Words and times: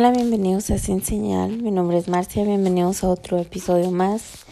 Hola, 0.00 0.12
bienvenidos 0.12 0.70
a 0.70 0.78
Sin 0.78 1.02
Señal. 1.02 1.60
Mi 1.60 1.72
nombre 1.72 1.98
es 1.98 2.06
Marcia, 2.06 2.44
bienvenidos 2.44 3.02
a 3.02 3.08
otro 3.08 3.36
episodio 3.36 3.90
más. 3.90 4.46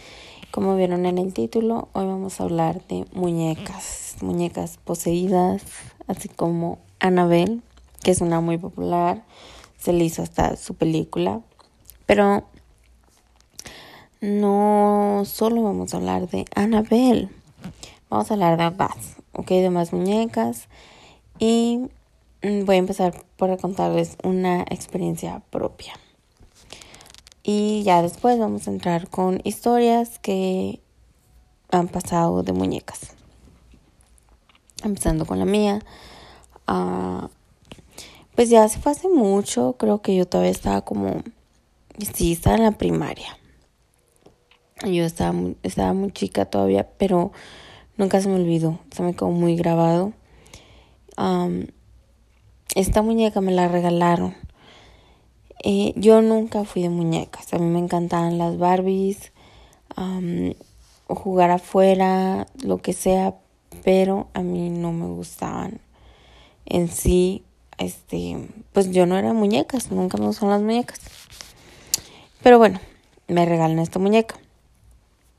Como 0.51 0.75
vieron 0.75 1.05
en 1.05 1.17
el 1.17 1.33
título, 1.33 1.87
hoy 1.93 2.05
vamos 2.05 2.41
a 2.41 2.43
hablar 2.43 2.85
de 2.89 3.05
muñecas, 3.13 4.17
muñecas 4.19 4.77
poseídas, 4.83 5.63
así 6.05 6.27
como 6.27 6.79
Annabelle, 6.99 7.61
que 8.03 8.11
es 8.11 8.19
una 8.19 8.41
muy 8.41 8.57
popular, 8.57 9.23
se 9.77 9.93
le 9.93 10.03
hizo 10.03 10.21
hasta 10.21 10.57
su 10.57 10.73
película, 10.73 11.39
pero 12.05 12.43
no 14.19 15.23
solo 15.25 15.63
vamos 15.63 15.93
a 15.93 15.97
hablar 15.97 16.27
de 16.27 16.43
Annabelle, 16.55 17.29
vamos 18.09 18.29
a 18.29 18.33
hablar 18.33 18.57
de 18.57 18.77
más, 18.77 19.15
ok, 19.31 19.47
de 19.47 19.69
más 19.69 19.93
muñecas. 19.93 20.67
Y 21.39 21.87
voy 22.41 22.75
a 22.75 22.79
empezar 22.79 23.23
por 23.35 23.57
contarles 23.59 24.17
una 24.23 24.61
experiencia 24.63 25.41
propia. 25.49 25.93
Y 27.43 27.83
ya 27.83 28.01
después 28.01 28.37
vamos 28.37 28.67
a 28.67 28.71
entrar 28.71 29.09
con 29.09 29.39
historias 29.43 30.19
que 30.19 30.81
han 31.71 31.87
pasado 31.87 32.43
de 32.43 32.53
muñecas. 32.53 33.13
Empezando 34.83 35.25
con 35.25 35.39
la 35.39 35.45
mía. 35.45 35.79
Uh, 36.67 37.27
pues 38.35 38.49
ya 38.49 38.67
se 38.67 38.79
fue 38.79 38.91
hace 38.91 39.07
mucho. 39.07 39.77
Creo 39.79 40.01
que 40.01 40.15
yo 40.15 40.27
todavía 40.27 40.51
estaba 40.51 40.81
como. 40.81 41.23
Sí, 42.13 42.33
estaba 42.33 42.57
en 42.57 42.63
la 42.63 42.71
primaria. 42.71 43.37
Yo 44.85 45.05
estaba, 45.05 45.33
estaba 45.63 45.93
muy 45.93 46.11
chica 46.11 46.45
todavía, 46.45 46.87
pero 46.97 47.31
nunca 47.95 48.21
se 48.21 48.27
me 48.27 48.35
olvidó. 48.35 48.77
Se 48.91 49.01
me 49.01 49.13
quedó 49.15 49.31
muy 49.31 49.55
grabado. 49.55 50.13
Um, 51.17 51.67
esta 52.77 53.01
muñeca 53.01 53.41
me 53.41 53.51
la 53.51 53.67
regalaron. 53.67 54.35
Eh, 55.63 55.93
yo 55.95 56.21
nunca 56.21 56.63
fui 56.63 56.83
de 56.83 56.89
muñecas. 56.89 57.51
A 57.51 57.57
mí 57.57 57.65
me 57.65 57.79
encantaban 57.79 58.37
las 58.37 58.59
Barbies, 58.59 59.31
jugar 61.07 61.49
afuera, 61.49 62.45
lo 62.63 62.77
que 62.77 62.93
sea, 62.93 63.33
pero 63.83 64.27
a 64.35 64.43
mí 64.43 64.69
no 64.69 64.93
me 64.93 65.07
gustaban. 65.07 65.81
En 66.67 66.87
sí, 66.87 67.43
este, 67.79 68.47
pues 68.73 68.91
yo 68.91 69.07
no 69.07 69.17
era 69.17 69.33
muñecas, 69.33 69.91
nunca 69.91 70.19
me 70.19 70.27
gustaban 70.27 70.51
las 70.51 70.61
muñecas. 70.61 70.99
Pero 72.43 72.59
bueno, 72.59 72.79
me 73.27 73.43
regalan 73.47 73.79
esta 73.79 73.97
muñeca. 73.97 74.35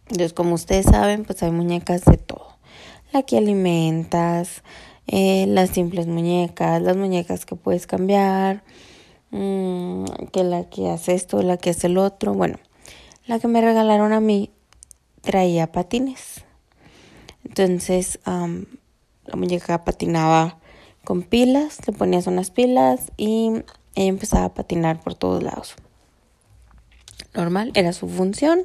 Entonces, 0.06 0.32
como 0.32 0.56
ustedes 0.56 0.86
saben, 0.86 1.24
pues 1.24 1.40
hay 1.44 1.52
muñecas 1.52 2.04
de 2.04 2.16
todo. 2.16 2.56
La 3.12 3.22
que 3.22 3.38
alimentas, 3.38 4.64
eh, 5.08 5.46
las 5.48 5.70
simples 5.70 6.06
muñecas, 6.06 6.82
las 6.82 6.96
muñecas 6.96 7.46
que 7.46 7.56
puedes 7.56 7.86
cambiar, 7.86 8.62
mm, 9.30 10.04
que 10.32 10.44
la 10.44 10.64
que 10.68 10.90
hace 10.90 11.14
esto, 11.14 11.42
la 11.42 11.56
que 11.56 11.70
hace 11.70 11.86
el 11.86 11.96
otro. 11.96 12.34
Bueno, 12.34 12.58
la 13.26 13.38
que 13.38 13.48
me 13.48 13.60
regalaron 13.60 14.12
a 14.12 14.20
mí 14.20 14.50
traía 15.22 15.72
patines. 15.72 16.44
Entonces, 17.44 18.20
la 18.24 19.36
muñeca 19.36 19.84
patinaba 19.84 20.58
con 21.04 21.22
pilas, 21.22 21.78
le 21.86 21.94
ponías 21.94 22.26
unas 22.26 22.50
pilas 22.50 23.10
y 23.16 23.50
ella 23.94 24.08
empezaba 24.08 24.44
a 24.44 24.54
patinar 24.54 25.00
por 25.00 25.14
todos 25.14 25.42
lados. 25.42 25.74
Normal, 27.34 27.72
era 27.74 27.94
su 27.94 28.08
función, 28.08 28.60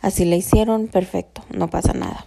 así 0.00 0.26
la 0.26 0.36
hicieron, 0.36 0.88
perfecto, 0.88 1.42
no 1.50 1.70
pasa 1.70 1.94
nada. 1.94 2.26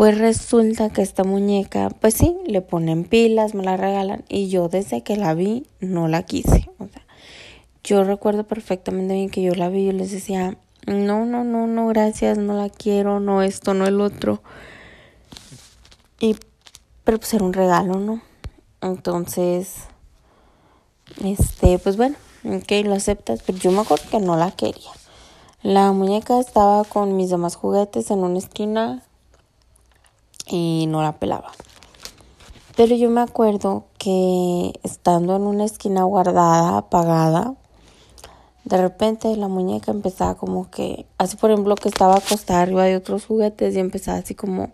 Pues 0.00 0.16
resulta 0.16 0.88
que 0.88 1.02
esta 1.02 1.24
muñeca, 1.24 1.90
pues 1.90 2.14
sí, 2.14 2.34
le 2.46 2.62
ponen 2.62 3.04
pilas, 3.04 3.54
me 3.54 3.62
la 3.62 3.76
regalan 3.76 4.24
y 4.30 4.48
yo 4.48 4.70
desde 4.70 5.02
que 5.02 5.18
la 5.18 5.34
vi 5.34 5.66
no 5.80 6.08
la 6.08 6.22
quise. 6.22 6.70
O 6.78 6.86
sea, 6.86 7.02
yo 7.84 8.02
recuerdo 8.02 8.44
perfectamente 8.44 9.12
bien 9.12 9.28
que 9.28 9.42
yo 9.42 9.54
la 9.54 9.68
vi 9.68 9.90
y 9.90 9.92
les 9.92 10.10
decía, 10.10 10.56
no, 10.86 11.26
no, 11.26 11.44
no, 11.44 11.66
no, 11.66 11.86
gracias, 11.88 12.38
no 12.38 12.54
la 12.54 12.70
quiero, 12.70 13.20
no 13.20 13.42
esto, 13.42 13.74
no 13.74 13.86
el 13.86 14.00
otro. 14.00 14.40
Y, 16.18 16.34
pero 17.04 17.18
pues 17.18 17.34
era 17.34 17.44
un 17.44 17.52
regalo, 17.52 17.96
¿no? 17.96 18.22
Entonces, 18.80 19.80
este, 21.22 21.78
pues 21.78 21.98
bueno, 21.98 22.16
ok, 22.46 22.72
lo 22.86 22.94
aceptas, 22.94 23.42
pero 23.44 23.58
yo 23.58 23.70
me 23.70 23.80
acuerdo 23.80 24.08
que 24.10 24.20
no 24.20 24.38
la 24.38 24.50
quería. 24.50 24.92
La 25.62 25.92
muñeca 25.92 26.40
estaba 26.40 26.84
con 26.84 27.18
mis 27.18 27.28
demás 27.28 27.54
juguetes 27.54 28.10
en 28.10 28.20
una 28.20 28.38
esquina 28.38 29.02
y 30.56 30.86
no 30.86 31.02
la 31.02 31.18
pelaba. 31.18 31.52
Pero 32.76 32.96
yo 32.96 33.10
me 33.10 33.20
acuerdo 33.20 33.84
que 33.98 34.72
estando 34.82 35.36
en 35.36 35.42
una 35.42 35.64
esquina 35.64 36.04
guardada, 36.04 36.78
apagada, 36.78 37.54
de 38.64 38.76
repente 38.76 39.36
la 39.36 39.48
muñeca 39.48 39.90
empezaba 39.90 40.36
como 40.36 40.70
que, 40.70 41.06
así 41.18 41.36
por 41.36 41.50
ejemplo 41.50 41.74
que 41.74 41.88
estaba 41.88 42.16
acostada 42.16 42.62
arriba 42.62 42.84
de 42.84 42.96
otros 42.96 43.26
juguetes 43.26 43.74
y 43.74 43.80
empezaba 43.80 44.18
así 44.18 44.34
como 44.34 44.72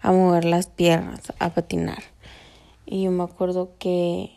a 0.00 0.12
mover 0.12 0.44
las 0.44 0.66
piernas, 0.66 1.32
a 1.38 1.50
patinar. 1.50 2.02
Y 2.86 3.02
yo 3.02 3.10
me 3.10 3.24
acuerdo 3.24 3.70
que 3.78 4.30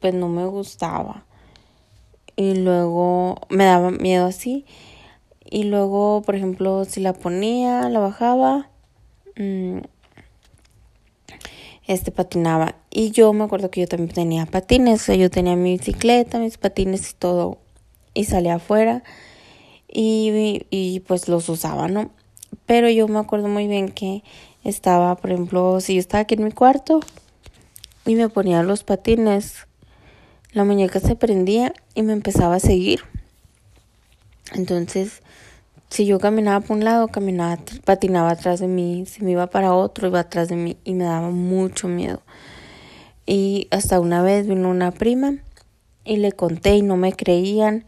pues 0.00 0.14
no 0.14 0.28
me 0.28 0.46
gustaba. 0.46 1.24
Y 2.36 2.54
luego 2.54 3.36
me 3.48 3.64
daba 3.64 3.90
miedo 3.90 4.26
así. 4.26 4.64
Y 5.44 5.64
luego, 5.64 6.22
por 6.22 6.34
ejemplo, 6.34 6.84
si 6.84 7.00
la 7.00 7.12
ponía, 7.12 7.88
la 7.90 8.00
bajaba 8.00 8.70
este 11.86 12.10
patinaba. 12.10 12.76
Y 12.90 13.10
yo 13.10 13.32
me 13.32 13.44
acuerdo 13.44 13.70
que 13.70 13.80
yo 13.80 13.88
también 13.88 14.14
tenía 14.14 14.46
patines, 14.46 15.06
yo 15.06 15.30
tenía 15.30 15.56
mi 15.56 15.78
bicicleta, 15.78 16.38
mis 16.38 16.58
patines 16.58 17.10
y 17.10 17.14
todo, 17.14 17.58
y 18.14 18.24
salía 18.24 18.56
afuera 18.56 19.02
y, 19.88 20.66
y 20.70 21.00
pues 21.00 21.28
los 21.28 21.48
usaba, 21.48 21.88
¿no? 21.88 22.10
Pero 22.66 22.88
yo 22.88 23.08
me 23.08 23.18
acuerdo 23.18 23.48
muy 23.48 23.66
bien 23.66 23.90
que 23.90 24.22
estaba, 24.64 25.16
por 25.16 25.30
ejemplo, 25.30 25.80
si 25.80 25.94
yo 25.94 26.00
estaba 26.00 26.22
aquí 26.22 26.34
en 26.34 26.44
mi 26.44 26.52
cuarto 26.52 27.00
y 28.06 28.14
me 28.14 28.28
ponía 28.28 28.62
los 28.62 28.84
patines, 28.84 29.66
la 30.52 30.64
muñeca 30.64 31.00
se 31.00 31.16
prendía 31.16 31.72
y 31.94 32.02
me 32.02 32.12
empezaba 32.12 32.56
a 32.56 32.60
seguir. 32.60 33.00
Entonces, 34.54 35.22
si 35.92 36.06
yo 36.06 36.18
caminaba 36.18 36.60
por 36.60 36.78
un 36.78 36.84
lado, 36.84 37.08
caminaba, 37.08 37.58
patinaba 37.84 38.30
atrás 38.30 38.60
de 38.60 38.66
mí, 38.66 39.04
si 39.06 39.22
me 39.22 39.32
iba 39.32 39.48
para 39.48 39.74
otro, 39.74 40.08
iba 40.08 40.20
atrás 40.20 40.48
de 40.48 40.56
mí 40.56 40.78
y 40.84 40.94
me 40.94 41.04
daba 41.04 41.28
mucho 41.28 41.86
miedo. 41.86 42.22
Y 43.26 43.68
hasta 43.70 44.00
una 44.00 44.22
vez 44.22 44.46
vino 44.46 44.70
una 44.70 44.90
prima 44.90 45.34
y 46.02 46.16
le 46.16 46.32
conté 46.32 46.76
y 46.76 46.82
no 46.82 46.96
me 46.96 47.12
creían 47.12 47.84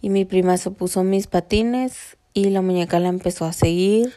y 0.00 0.08
mi 0.08 0.24
prima 0.24 0.56
se 0.56 0.70
puso 0.70 1.04
mis 1.04 1.26
patines 1.26 2.16
y 2.32 2.48
la 2.48 2.62
muñeca 2.62 2.98
la 2.98 3.08
empezó 3.10 3.44
a 3.44 3.52
seguir. 3.52 4.14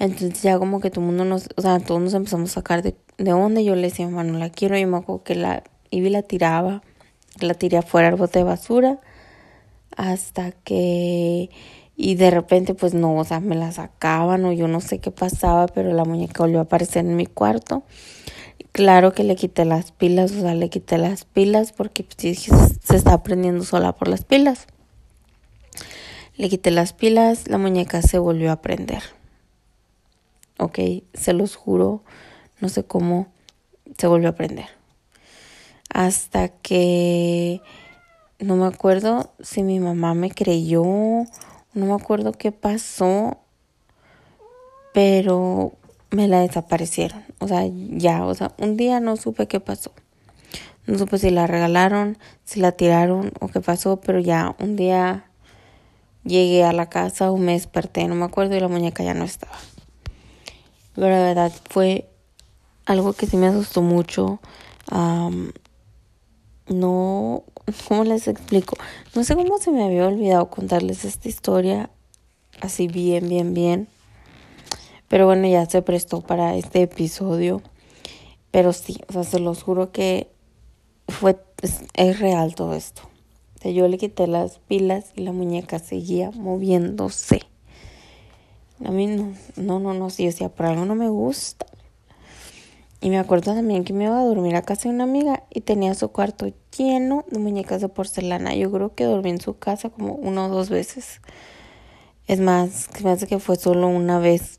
Entonces 0.00 0.42
ya 0.42 0.58
como 0.58 0.80
que 0.80 0.90
todo 0.90 1.04
mundo 1.04 1.24
nos, 1.24 1.48
o 1.56 1.62
sea, 1.62 1.78
todos 1.78 2.00
nos 2.00 2.14
empezamos 2.14 2.50
a 2.50 2.54
sacar 2.54 2.82
de, 2.82 2.96
de 3.16 3.32
onda. 3.32 3.60
Yo 3.60 3.76
le 3.76 3.82
decía, 3.82 4.08
mamá, 4.08 4.24
no 4.24 4.38
la 4.38 4.50
quiero. 4.50 4.76
Y 4.76 4.84
me 4.86 4.96
acuerdo 4.96 5.22
que 5.22 5.36
la 5.36 5.62
iba 5.90 6.08
y 6.08 6.10
la 6.10 6.22
tiraba, 6.22 6.82
la 7.40 7.54
tiré 7.54 7.78
afuera 7.78 8.08
al 8.08 8.16
bote 8.16 8.40
de 8.40 8.44
basura 8.44 8.98
hasta 9.96 10.52
que 10.52 11.50
y 12.02 12.14
de 12.14 12.30
repente 12.30 12.72
pues 12.72 12.94
no, 12.94 13.14
o 13.16 13.24
sea, 13.24 13.40
me 13.40 13.54
la 13.54 13.72
sacaban 13.72 14.46
o 14.46 14.52
yo 14.52 14.68
no 14.68 14.80
sé 14.80 15.00
qué 15.00 15.10
pasaba, 15.10 15.66
pero 15.66 15.92
la 15.92 16.06
muñeca 16.06 16.42
volvió 16.42 16.58
a 16.58 16.62
aparecer 16.62 17.04
en 17.04 17.14
mi 17.14 17.26
cuarto. 17.26 17.82
Claro 18.72 19.12
que 19.12 19.22
le 19.22 19.36
quité 19.36 19.66
las 19.66 19.92
pilas, 19.92 20.32
o 20.32 20.40
sea, 20.40 20.54
le 20.54 20.70
quité 20.70 20.96
las 20.96 21.26
pilas 21.26 21.72
porque 21.72 22.02
pues, 22.04 22.48
se 22.82 22.96
está 22.96 23.22
prendiendo 23.22 23.64
sola 23.64 23.92
por 23.92 24.08
las 24.08 24.24
pilas. 24.24 24.66
Le 26.36 26.48
quité 26.48 26.70
las 26.70 26.94
pilas, 26.94 27.46
la 27.48 27.58
muñeca 27.58 28.00
se 28.00 28.18
volvió 28.18 28.50
a 28.50 28.62
prender. 28.62 29.02
Ok, 30.58 30.78
se 31.12 31.34
los 31.34 31.54
juro, 31.54 32.02
no 32.60 32.70
sé 32.70 32.84
cómo 32.84 33.26
se 33.98 34.06
volvió 34.06 34.30
a 34.30 34.34
prender. 34.36 34.68
Hasta 35.92 36.48
que 36.48 37.60
no 38.38 38.56
me 38.56 38.64
acuerdo 38.64 39.34
si 39.40 39.62
mi 39.62 39.80
mamá 39.80 40.14
me 40.14 40.30
creyó 40.30 41.26
no 41.74 41.86
me 41.86 41.94
acuerdo 41.94 42.32
qué 42.32 42.52
pasó, 42.52 43.38
pero 44.92 45.72
me 46.10 46.28
la 46.28 46.40
desaparecieron. 46.40 47.24
O 47.38 47.48
sea, 47.48 47.62
ya, 47.66 48.24
o 48.24 48.34
sea, 48.34 48.52
un 48.58 48.76
día 48.76 49.00
no 49.00 49.16
supe 49.16 49.46
qué 49.46 49.60
pasó. 49.60 49.92
No 50.86 50.98
supe 50.98 51.18
si 51.18 51.30
la 51.30 51.46
regalaron, 51.46 52.18
si 52.44 52.60
la 52.60 52.72
tiraron 52.72 53.32
o 53.40 53.48
qué 53.48 53.60
pasó, 53.60 54.00
pero 54.00 54.18
ya 54.18 54.56
un 54.58 54.76
día 54.76 55.26
llegué 56.24 56.64
a 56.64 56.72
la 56.72 56.88
casa 56.88 57.30
o 57.30 57.36
me 57.36 57.52
desperté, 57.52 58.08
no 58.08 58.14
me 58.14 58.24
acuerdo, 58.24 58.56
y 58.56 58.60
la 58.60 58.68
muñeca 58.68 59.04
ya 59.04 59.14
no 59.14 59.24
estaba. 59.24 59.56
Pero 60.94 61.08
la 61.08 61.20
verdad 61.20 61.52
fue 61.68 62.10
algo 62.86 63.12
que 63.12 63.26
sí 63.26 63.36
me 63.36 63.46
asustó 63.46 63.82
mucho. 63.82 64.40
no, 66.68 67.44
¿Cómo 67.88 68.04
les 68.04 68.28
explico? 68.28 68.76
No 69.14 69.24
sé 69.24 69.34
cómo 69.34 69.58
se 69.58 69.70
me 69.70 69.84
había 69.84 70.06
olvidado 70.06 70.50
contarles 70.50 71.04
esta 71.04 71.28
historia 71.28 71.90
así 72.60 72.88
bien, 72.88 73.28
bien, 73.28 73.54
bien. 73.54 73.88
Pero 75.08 75.26
bueno, 75.26 75.48
ya 75.48 75.66
se 75.66 75.82
prestó 75.82 76.20
para 76.20 76.54
este 76.56 76.82
episodio. 76.82 77.62
Pero 78.50 78.72
sí, 78.72 78.98
o 79.08 79.12
sea, 79.12 79.24
se 79.24 79.38
los 79.38 79.62
juro 79.62 79.92
que 79.92 80.30
fue 81.08 81.36
es, 81.94 82.20
real 82.20 82.54
todo 82.54 82.74
esto. 82.74 83.02
yo 83.62 83.86
le 83.88 83.98
quité 83.98 84.26
las 84.26 84.58
pilas 84.58 85.12
y 85.14 85.22
la 85.22 85.32
muñeca 85.32 85.78
seguía 85.78 86.30
moviéndose. 86.30 87.40
A 88.84 88.90
mí 88.90 89.06
no, 89.06 89.34
no, 89.56 89.78
no, 89.78 89.94
no, 89.94 90.10
sí, 90.10 90.26
o 90.26 90.32
sea, 90.32 90.48
por 90.48 90.66
algo 90.66 90.84
no 90.86 90.94
me 90.94 91.08
gusta. 91.08 91.66
Y 93.02 93.10
me 93.10 93.18
acuerdo 93.18 93.54
también 93.54 93.84
que 93.84 93.92
me 93.92 94.04
iba 94.04 94.18
a 94.18 94.24
dormir 94.24 94.56
a 94.56 94.62
casa 94.62 94.88
de 94.88 94.94
una 94.94 95.04
amiga 95.04 95.44
y 95.50 95.60
tenía 95.60 95.94
su 95.94 96.08
cuarto 96.10 96.46
lleno 96.76 97.24
de 97.30 97.38
muñecas 97.38 97.80
de 97.80 97.88
porcelana. 97.88 98.54
Yo 98.54 98.70
creo 98.70 98.94
que 98.94 99.04
dormí 99.04 99.30
en 99.30 99.40
su 99.40 99.58
casa 99.58 99.90
como 99.90 100.14
una 100.14 100.46
o 100.46 100.48
dos 100.48 100.70
veces. 100.70 101.20
Es 102.26 102.40
más, 102.40 102.88
me 103.02 103.10
hace 103.10 103.26
que 103.26 103.38
fue 103.38 103.56
solo 103.56 103.88
una 103.88 104.18
vez 104.18 104.58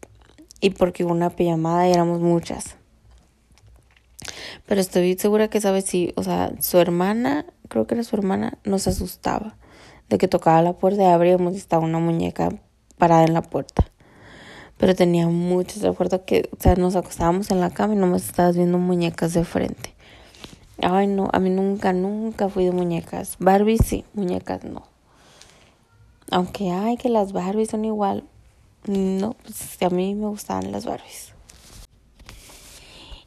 y 0.59 0.71
porque 0.71 1.03
hubo 1.03 1.11
una 1.11 1.29
pijamada 1.29 1.87
y 1.87 1.93
éramos 1.93 2.19
muchas. 2.19 2.75
Pero 4.65 4.81
estoy 4.81 5.17
segura 5.17 5.49
que 5.49 5.61
sabe 5.61 5.81
si, 5.81 6.13
o 6.15 6.23
sea, 6.23 6.51
su 6.59 6.77
hermana, 6.77 7.45
creo 7.67 7.87
que 7.87 7.95
era 7.95 8.03
su 8.03 8.15
hermana, 8.15 8.57
nos 8.63 8.87
asustaba 8.87 9.55
de 10.09 10.17
que 10.17 10.27
tocaba 10.27 10.61
la 10.61 10.73
puerta 10.73 11.03
y 11.03 11.05
abríamos 11.05 11.53
y 11.53 11.57
estaba 11.57 11.85
una 11.85 11.99
muñeca 11.99 12.49
parada 12.97 13.23
en 13.23 13.33
la 13.33 13.41
puerta 13.41 13.91
pero 14.81 14.95
tenía 14.95 15.27
muchos. 15.27 15.83
Recuerdo 15.83 16.25
que, 16.25 16.49
o 16.51 16.59
sea, 16.59 16.75
nos 16.75 16.95
acostábamos 16.95 17.51
en 17.51 17.59
la 17.59 17.69
cama 17.69 17.93
y 17.93 17.97
nomás 17.97 18.25
estabas 18.25 18.57
viendo 18.57 18.79
muñecas 18.79 19.31
de 19.33 19.45
frente. 19.45 19.93
Ay, 20.81 21.07
no, 21.07 21.29
a 21.31 21.39
mí 21.39 21.49
nunca, 21.49 21.93
nunca 21.93 22.49
fui 22.49 22.65
de 22.65 22.71
muñecas. 22.71 23.37
Barbie 23.39 23.77
sí, 23.77 24.05
muñecas 24.13 24.63
no. 24.63 24.83
Aunque, 26.31 26.71
ay, 26.71 26.95
que 26.95 27.09
las 27.09 27.33
Barbies 27.33 27.71
son 27.71 27.83
igual. 27.83 28.23
No, 28.87 29.35
pues 29.43 29.77
a 29.81 29.89
mí 29.89 30.15
me 30.15 30.27
gustaban 30.27 30.71
las 30.71 30.85
Barbies. 30.85 31.33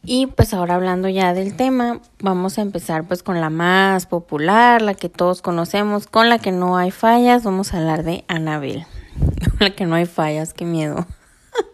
Y 0.02 0.26
pues 0.26 0.52
ahora 0.52 0.74
hablando 0.74 1.08
ya 1.08 1.32
del 1.32 1.54
tema, 1.56 2.00
vamos 2.18 2.58
a 2.58 2.62
empezar 2.62 3.04
pues 3.04 3.22
con 3.22 3.40
la 3.40 3.50
más 3.50 4.06
popular, 4.06 4.82
la 4.82 4.94
que 4.94 5.08
todos 5.08 5.42
conocemos, 5.42 6.06
con 6.06 6.28
la 6.28 6.38
que 6.38 6.50
no 6.50 6.76
hay 6.76 6.90
fallas, 6.90 7.44
vamos 7.44 7.72
a 7.72 7.78
hablar 7.78 8.04
de 8.04 8.24
Annabelle. 8.28 8.86
Con 9.50 9.58
la 9.60 9.70
que 9.70 9.86
no 9.86 9.94
hay 9.94 10.06
fallas, 10.06 10.52
qué 10.52 10.64
miedo. 10.64 11.06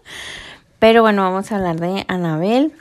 Pero 0.78 1.02
bueno, 1.02 1.22
vamos 1.22 1.50
a 1.50 1.56
hablar 1.56 1.80
de 1.80 2.04
Anabel 2.06 2.74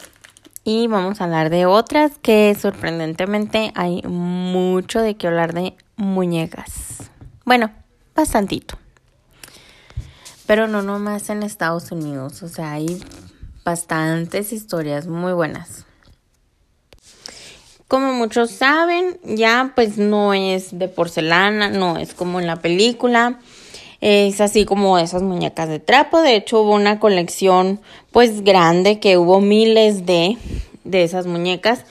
y 0.69 0.85
vamos 0.85 1.19
a 1.19 1.23
hablar 1.23 1.49
de 1.49 1.65
otras 1.65 2.11
que 2.21 2.55
sorprendentemente 2.59 3.71
hay 3.73 4.03
mucho 4.03 5.01
de 5.01 5.15
qué 5.15 5.25
hablar 5.25 5.51
de 5.53 5.75
muñecas. 5.95 7.09
Bueno, 7.43 7.71
bastantito. 8.15 8.77
Pero 10.45 10.67
no 10.67 10.83
nomás 10.83 11.31
en 11.31 11.41
Estados 11.41 11.91
Unidos, 11.91 12.43
o 12.43 12.49
sea, 12.49 12.73
hay 12.73 13.01
bastantes 13.65 14.53
historias 14.53 15.07
muy 15.07 15.33
buenas. 15.33 15.85
Como 17.87 18.13
muchos 18.13 18.51
saben, 18.51 19.19
ya 19.23 19.71
pues 19.73 19.97
no 19.97 20.35
es 20.35 20.77
de 20.77 20.87
porcelana, 20.87 21.71
no 21.71 21.97
es 21.97 22.13
como 22.13 22.39
en 22.39 22.45
la 22.45 22.57
película. 22.57 23.39
Es 24.01 24.39
así 24.39 24.65
como 24.65 24.97
esas 24.97 25.21
muñecas 25.21 25.67
de 25.67 25.79
trapo. 25.79 26.21
De 26.21 26.35
hecho, 26.35 26.61
hubo 26.61 26.73
una 26.73 26.99
colección 26.99 27.81
pues 28.11 28.43
grande 28.43 28.99
que 28.99 29.17
hubo 29.17 29.41
miles 29.41 30.05
de, 30.05 30.37
de 30.83 31.03
esas 31.03 31.25
muñecas. 31.25 31.85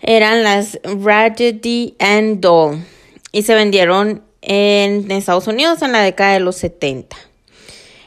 Eran 0.00 0.42
las 0.42 0.78
Raggedy 0.82 1.96
and 1.98 2.40
Doll. 2.40 2.84
Y 3.32 3.42
se 3.42 3.54
vendieron 3.54 4.22
en 4.40 5.10
Estados 5.10 5.46
Unidos 5.46 5.82
en 5.82 5.92
la 5.92 6.00
década 6.00 6.32
de 6.32 6.40
los 6.40 6.56
70. 6.56 7.16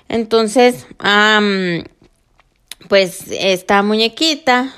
Entonces, 0.10 0.88
pues 2.90 3.26
esta 3.30 3.84
muñequita, 3.84 4.74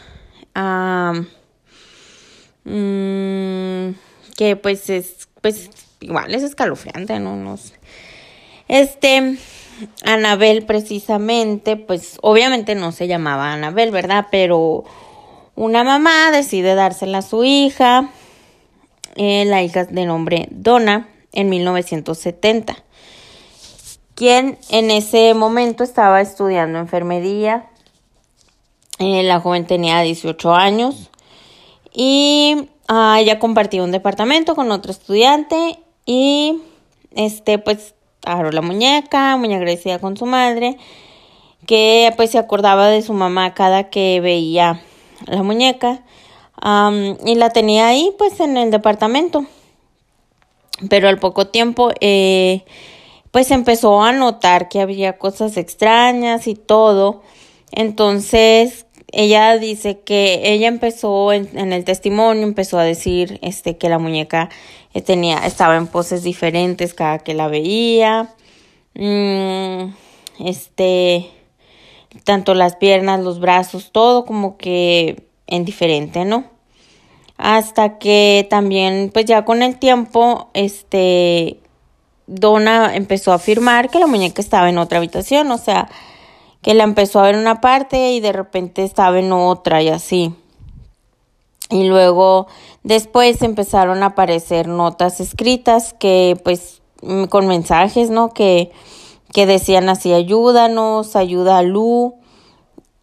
mm, 2.66 3.90
que 4.36 4.56
pues 4.56 4.90
es, 4.90 5.28
pues 5.42 5.70
igual 6.02 6.36
es 6.36 6.44
escalofriante, 6.44 7.20
no 7.20 7.58
sé. 7.58 7.74
Este, 8.74 9.38
Anabel 10.04 10.66
precisamente, 10.66 11.76
pues 11.78 12.18
obviamente 12.24 12.74
no 12.74 12.92
se 12.92 13.06
llamaba 13.06 13.54
Anabel, 13.54 13.92
¿verdad? 13.92 14.30
Pero 14.32 14.84
una 15.54 15.84
mamá 15.84 16.32
decide 16.32 16.74
dársela 16.74 17.20
a 17.20 17.22
su 17.22 17.44
hija, 17.44 18.10
eh, 19.16 19.46
la 19.46 19.62
hija 19.62 19.86
de 19.86 20.06
nombre 20.08 20.48
Donna, 20.50 21.08
en 21.34 21.50
1970, 21.50 22.76
quien 24.16 24.58
en 24.72 24.90
ese 24.90 25.36
momento 25.36 25.84
estaba 25.84 26.20
estudiando 26.20 26.80
enfermería. 26.80 27.70
Eh, 28.98 29.22
la 29.22 29.40
joven 29.40 29.68
tenía 29.68 30.02
18 30.02 30.52
años 30.52 31.12
y 31.94 32.70
ah, 32.88 33.18
ella 33.20 33.38
compartía 33.38 33.84
un 33.84 33.92
departamento 33.92 34.56
con 34.56 34.72
otro 34.72 34.92
estudiante 34.92 35.78
y 36.08 36.60
este 37.14 37.60
pues 37.60 37.94
agarró 38.26 38.52
la 38.52 38.62
muñeca, 38.62 39.38
muy 39.38 39.54
agradecida 39.54 40.00
con 40.00 40.18
su 40.18 40.26
madre, 40.26 40.78
que 41.66 42.12
pues 42.16 42.32
se 42.32 42.38
acordaba 42.38 42.88
de 42.88 43.02
su 43.02 43.14
mamá 43.14 43.54
cada 43.54 43.90
que 43.90 44.20
veía 44.22 44.82
la 45.26 45.44
muñeca 45.44 46.04
y 47.26 47.36
la 47.36 47.50
tenía 47.50 47.88
ahí 47.88 48.14
pues 48.18 48.40
en 48.40 48.58
el 48.58 48.72
departamento. 48.72 49.46
Pero 50.90 51.08
al 51.08 51.20
poco 51.20 51.48
tiempo 51.48 51.92
eh, 52.02 52.66
pues 53.32 53.52
empezó 53.52 54.02
a 54.04 54.12
notar 54.12 54.70
que 54.70 54.82
había 54.82 55.18
cosas 55.18 55.58
extrañas 55.58 56.48
y 56.48 56.56
todo. 56.56 57.22
Entonces 57.72 58.86
ella 59.14 59.58
dice 59.58 60.00
que 60.00 60.42
ella 60.44 60.68
empezó 60.68 61.32
en, 61.32 61.72
el 61.72 61.86
testimonio, 61.86 62.44
empezó 62.44 62.80
a 62.80 62.84
decir 62.84 63.40
este, 63.44 63.78
que 63.78 63.88
la 63.88 64.00
muñeca 64.00 64.50
eh, 64.94 65.02
tenía, 65.02 65.46
estaba 65.46 65.78
en 65.78 65.88
poses 65.88 66.24
diferentes 66.24 66.94
cada 66.96 67.20
que 67.20 67.36
la 67.36 67.48
veía. 67.48 68.34
Mm, 68.96 69.94
este, 70.40 71.30
tanto 72.24 72.56
las 72.56 72.76
piernas, 72.76 73.20
los 73.20 73.40
brazos, 73.40 73.92
todo 73.92 74.26
como 74.26 74.58
que 74.58 75.28
en 75.46 75.64
diferente, 75.64 76.26
¿no? 76.26 76.46
Hasta 77.38 78.00
que 78.00 78.48
también, 78.50 79.12
pues 79.14 79.26
ya 79.26 79.46
con 79.46 79.62
el 79.62 79.78
tiempo, 79.78 80.50
este, 80.56 81.60
Donna 82.26 82.96
empezó 82.96 83.32
a 83.32 83.36
afirmar 83.36 83.90
que 83.90 84.00
la 84.00 84.08
muñeca 84.08 84.42
estaba 84.42 84.70
en 84.70 84.80
otra 84.80 84.98
habitación, 84.98 85.52
o 85.52 85.58
sea, 85.58 85.90
que 86.64 86.74
la 86.74 86.86
empezó 86.86 87.20
a 87.20 87.24
ver 87.24 87.36
una 87.36 87.62
parte 87.62 88.14
y 88.14 88.22
de 88.22 88.32
repente 88.32 88.84
estaba 88.84 89.20
en 89.20 89.32
otra 89.34 89.82
y 89.84 89.90
así. 89.90 90.34
Y 91.70 91.84
luego 91.84 92.48
después 92.84 93.42
empezaron 93.42 94.02
a 94.02 94.08
aparecer 94.08 94.68
notas 94.68 95.20
escritas 95.20 95.94
que 95.94 96.40
pues 96.44 96.82
mm, 97.02 97.26
con 97.26 97.48
mensajes, 97.48 98.10
¿no? 98.10 98.30
Que, 98.34 98.72
que 99.34 99.46
decían 99.46 99.90
así, 99.90 100.14
ayúdanos, 100.14 101.16
ayuda 101.16 101.58
a 101.58 101.64
Lu. 101.64 102.16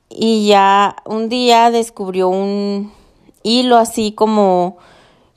Y 0.09 0.47
ya 0.47 0.97
un 1.05 1.29
día 1.29 1.71
descubrió 1.71 2.29
un 2.29 2.93
hilo 3.43 3.77
así 3.77 4.13
como 4.13 4.79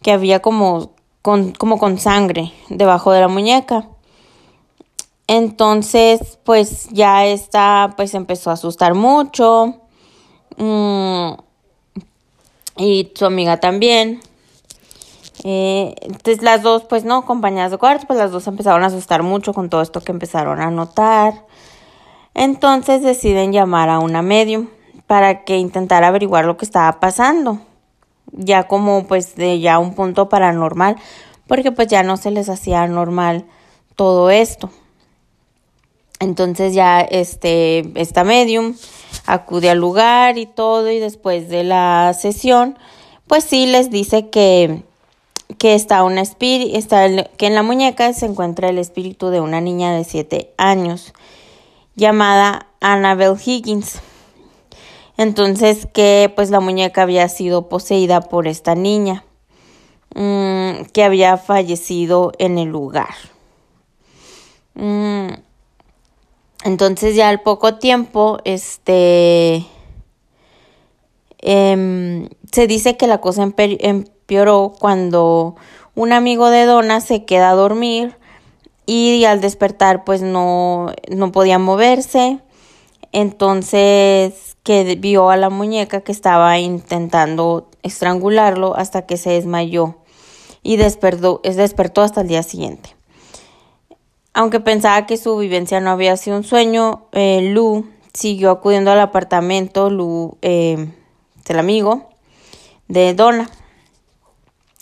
que 0.02 0.12
había 0.12 0.42
como 0.42 0.92
con, 1.22 1.52
como 1.52 1.78
con 1.78 1.98
sangre 1.98 2.54
debajo 2.70 3.12
de 3.12 3.22
la 3.22 3.28
muñeca. 3.28 3.90
Entonces, 5.28 6.40
pues 6.44 6.90
ya 6.92 7.26
esta, 7.26 7.94
pues 7.96 8.14
empezó 8.14 8.50
a 8.50 8.54
asustar 8.54 8.94
mucho. 8.94 9.82
Mm, 10.58 11.34
y 12.78 13.12
su 13.16 13.26
amiga 13.26 13.58
también. 13.60 14.22
Eh, 15.44 15.96
entonces 16.02 16.42
las 16.42 16.62
dos, 16.62 16.84
pues 16.84 17.06
no, 17.06 17.26
compañeras 17.26 17.72
de 17.72 17.78
cuarto, 17.78 18.08
pues 18.08 18.20
las 18.20 18.32
dos 18.32 18.48
empezaron 18.48 18.84
a 18.84 18.88
asustar 18.88 19.24
mucho 19.24 19.54
con 19.54 19.70
todo 19.70 19.82
esto 19.82 20.02
que 20.02 20.12
empezaron 20.12 20.62
a 20.62 20.72
notar. 20.72 21.46
Entonces 22.34 23.02
deciden 23.02 23.52
llamar 23.52 23.90
a 23.90 24.00
una 24.00 24.22
medium 24.22 24.68
para 25.08 25.44
que 25.44 25.58
intentara 25.58 26.08
averiguar 26.08 26.46
lo 26.46 26.58
que 26.58 26.66
estaba 26.66 27.00
pasando. 27.00 27.60
Ya 28.32 28.68
como 28.68 29.06
pues 29.06 29.36
de 29.36 29.60
ya 29.60 29.80
un 29.80 29.94
punto 29.96 30.30
paranormal, 30.30 30.96
porque 31.48 31.72
pues 31.72 31.88
ya 31.88 32.04
no 32.04 32.18
se 32.18 32.32
les 32.32 32.50
hacía 32.50 32.88
normal 32.88 33.46
todo 33.96 34.30
esto. 34.32 34.72
Entonces 36.24 36.74
ya 36.74 37.02
este, 37.02 37.92
esta 37.96 38.24
medium 38.24 38.76
acude 39.26 39.70
al 39.70 39.80
lugar 39.80 40.38
y 40.38 40.46
todo 40.46 40.90
y 40.90 41.00
después 41.00 41.50
de 41.50 41.66
la 41.66 42.16
sesión, 42.18 42.78
pues 43.28 43.44
sí 43.44 43.66
les 43.66 43.92
dice 43.92 44.30
que, 44.30 44.84
que 45.58 45.76
está 45.76 46.04
una 46.04 46.22
está 46.22 47.26
que 47.38 47.48
en 47.48 47.56
la 47.56 47.64
muñeca 47.64 48.14
se 48.14 48.26
encuentra 48.26 48.70
el 48.70 48.78
espíritu 48.78 49.30
de 49.30 49.42
una 49.42 49.60
niña 49.60 49.94
de 49.94 50.06
7 50.06 50.54
años 50.58 51.14
llamada 51.96 52.68
Annabelle 52.80 53.38
Higgins. 53.46 54.02
Entonces 55.18 55.88
que 55.94 56.32
pues 56.34 56.50
la 56.52 56.62
muñeca 56.62 57.02
había 57.02 57.28
sido 57.28 57.68
poseída 57.68 58.22
por 58.22 58.48
esta 58.48 58.76
niña 58.76 59.26
mm, 60.16 60.86
que 60.94 61.04
había 61.04 61.36
fallecido 61.36 62.32
en 62.40 62.58
el 62.58 62.70
lugar. 62.70 63.14
Mm, 64.76 65.34
entonces 66.64 67.16
ya 67.16 67.30
al 67.30 67.42
poco 67.42 67.76
tiempo, 67.76 68.40
este, 68.46 69.66
em, 71.40 72.30
se 72.52 72.68
dice 72.68 72.98
que 72.98 73.08
la 73.08 73.20
cosa 73.20 73.44
empeoró 73.44 74.74
cuando 74.80 75.56
un 75.96 76.14
amigo 76.14 76.50
de 76.50 76.66
Donna 76.66 77.02
se 77.02 77.26
queda 77.26 77.52
a 77.52 77.56
dormir 77.56 78.18
y 78.86 79.26
al 79.26 79.42
despertar 79.42 80.04
pues 80.04 80.22
no, 80.22 80.92
no 81.10 81.32
podía 81.32 81.60
moverse. 81.60 82.40
Entonces 83.12 84.58
que 84.64 84.96
vio 84.96 85.30
a 85.30 85.38
la 85.38 85.50
muñeca 85.50 86.02
que 86.02 86.12
estaba 86.12 86.58
intentando 86.58 87.70
estrangularlo 87.84 88.76
hasta 88.76 89.06
que 89.06 89.18
se 89.18 89.32
desmayó 89.32 89.98
y 90.64 90.78
despertó, 90.78 91.42
despertó 91.44 92.02
hasta 92.02 92.22
el 92.22 92.30
día 92.30 92.44
siguiente. 92.44 92.96
Aunque 94.34 94.60
pensaba 94.60 95.06
que 95.06 95.18
su 95.18 95.38
vivencia 95.38 95.80
no 95.80 95.92
había 95.92 96.18
sido 96.18 96.38
un 96.38 96.44
sueño, 96.44 97.06
eh, 97.12 97.52
Lu 97.54 97.88
siguió 98.14 98.50
acudiendo 98.52 98.92
al 98.92 99.00
apartamento 99.00 99.92
Lu, 99.92 100.38
eh, 100.42 100.88
del 101.46 101.60
amigo 101.60 102.10
de 102.88 103.14
Donna. 103.14 103.50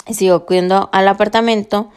Siguió 0.10 0.36
acudiendo 0.36 0.90
al 0.94 1.08
apartamento 1.08 1.90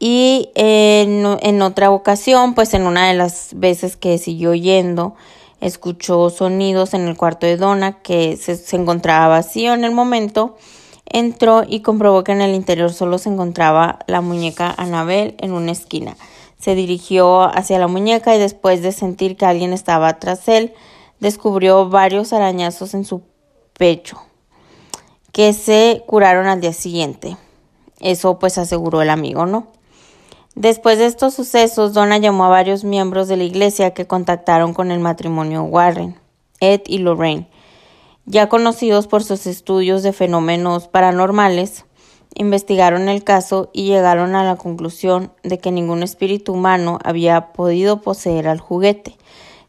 y 0.00 0.50
en, 0.54 1.26
en, 1.42 1.62
otra 1.62 1.90
ocasión, 1.90 2.54
pues 2.54 2.74
en 2.74 2.86
una 2.86 3.08
de 3.08 3.14
las 3.14 3.50
veces 3.54 3.96
que 3.96 4.18
siguió 4.18 4.54
yendo, 4.54 5.14
escuchó 5.60 6.30
sonidos 6.30 6.94
en 6.94 7.06
el 7.06 7.16
cuarto 7.16 7.46
de 7.46 7.56
Donna 7.56 8.00
que 8.02 8.36
se, 8.36 8.56
se 8.56 8.76
encontraba 8.76 9.28
vacío 9.28 9.74
en 9.74 9.84
el 9.84 9.92
momento. 9.92 10.56
Entró 11.06 11.64
y 11.66 11.80
comprobó 11.80 12.24
que 12.24 12.32
en 12.32 12.40
el 12.40 12.54
interior 12.54 12.92
solo 12.92 13.18
se 13.18 13.28
encontraba 13.28 14.00
la 14.06 14.20
muñeca 14.20 14.74
Anabel 14.76 15.34
en 15.38 15.52
una 15.52 15.72
esquina. 15.72 16.16
Se 16.60 16.74
dirigió 16.74 17.42
hacia 17.42 17.78
la 17.78 17.88
muñeca 17.88 18.36
y 18.36 18.38
después 18.38 18.82
de 18.82 18.92
sentir 18.92 19.36
que 19.36 19.46
alguien 19.46 19.72
estaba 19.72 20.18
tras 20.18 20.46
él, 20.46 20.74
descubrió 21.18 21.88
varios 21.88 22.32
arañazos 22.32 22.94
en 22.94 23.04
su 23.04 23.22
pecho 23.76 24.20
que 25.32 25.52
se 25.52 26.02
curaron 26.06 26.46
al 26.46 26.60
día 26.60 26.72
siguiente. 26.72 27.36
Eso 28.00 28.38
pues 28.38 28.58
aseguró 28.58 29.02
el 29.02 29.10
amigo, 29.10 29.46
¿no? 29.46 29.68
Después 30.54 30.98
de 30.98 31.06
estos 31.06 31.34
sucesos, 31.34 31.94
Donna 31.94 32.18
llamó 32.18 32.44
a 32.44 32.48
varios 32.48 32.82
miembros 32.84 33.28
de 33.28 33.36
la 33.36 33.44
iglesia 33.44 33.94
que 33.94 34.06
contactaron 34.06 34.74
con 34.74 34.90
el 34.90 34.98
matrimonio 34.98 35.62
Warren, 35.62 36.18
Ed 36.60 36.82
y 36.86 36.98
Lorraine. 36.98 37.48
Ya 38.26 38.48
conocidos 38.48 39.06
por 39.06 39.22
sus 39.22 39.46
estudios 39.46 40.02
de 40.02 40.12
fenómenos 40.12 40.88
paranormales, 40.88 41.84
investigaron 42.34 43.08
el 43.08 43.24
caso 43.24 43.70
y 43.72 43.84
llegaron 43.84 44.34
a 44.34 44.44
la 44.44 44.56
conclusión 44.56 45.32
de 45.42 45.58
que 45.58 45.72
ningún 45.72 46.02
espíritu 46.02 46.52
humano 46.52 46.98
había 47.04 47.52
podido 47.52 48.00
poseer 48.00 48.48
al 48.48 48.60
juguete. 48.60 49.16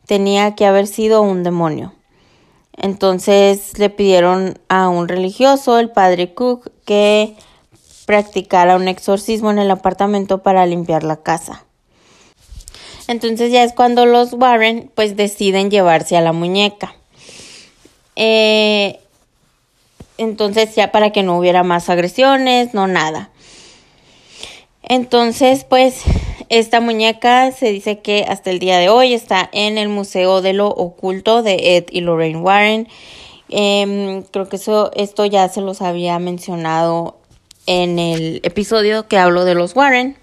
Tenía 0.05 0.55
que 0.55 0.65
haber 0.65 0.87
sido 0.87 1.21
un 1.21 1.43
demonio. 1.43 1.93
Entonces 2.77 3.77
le 3.77 3.89
pidieron 3.89 4.59
a 4.69 4.89
un 4.89 5.07
religioso, 5.07 5.77
el 5.79 5.91
padre 5.91 6.33
Cook, 6.33 6.71
que 6.85 7.35
practicara 8.05 8.75
un 8.75 8.87
exorcismo 8.87 9.51
en 9.51 9.59
el 9.59 9.71
apartamento 9.71 10.39
para 10.39 10.65
limpiar 10.65 11.03
la 11.03 11.17
casa. 11.17 11.65
Entonces 13.07 13.51
ya 13.51 13.63
es 13.63 13.73
cuando 13.73 14.05
los 14.05 14.33
Warren 14.33 14.91
pues 14.95 15.15
deciden 15.15 15.69
llevarse 15.69 16.17
a 16.17 16.21
la 16.21 16.31
muñeca. 16.31 16.95
Eh, 18.15 18.99
entonces 20.17 20.75
ya 20.75 20.91
para 20.91 21.11
que 21.11 21.23
no 21.23 21.37
hubiera 21.37 21.63
más 21.63 21.89
agresiones, 21.89 22.73
no 22.73 22.87
nada. 22.87 23.29
Entonces 24.83 25.63
pues 25.63 26.03
esta 26.49 26.81
muñeca 26.81 27.51
se 27.51 27.71
dice 27.71 27.99
que 27.99 28.25
hasta 28.27 28.49
el 28.49 28.59
día 28.59 28.77
de 28.77 28.89
hoy 28.89 29.13
está 29.13 29.49
en 29.53 29.77
el 29.77 29.87
Museo 29.87 30.41
de 30.41 30.53
lo 30.53 30.67
Oculto 30.67 31.43
de 31.43 31.77
Ed 31.77 31.85
y 31.91 32.01
Lorraine 32.01 32.39
Warren. 32.39 32.87
Em, 33.47 34.23
creo 34.23 34.49
que 34.49 34.57
eso, 34.57 34.91
esto 34.95 35.25
ya 35.25 35.47
se 35.49 35.61
los 35.61 35.81
había 35.81 36.19
mencionado 36.19 37.17
en 37.67 37.99
el 37.99 38.41
episodio 38.43 39.07
que 39.07 39.17
hablo 39.17 39.45
de 39.45 39.55
los 39.55 39.75
Warren. 39.75 40.17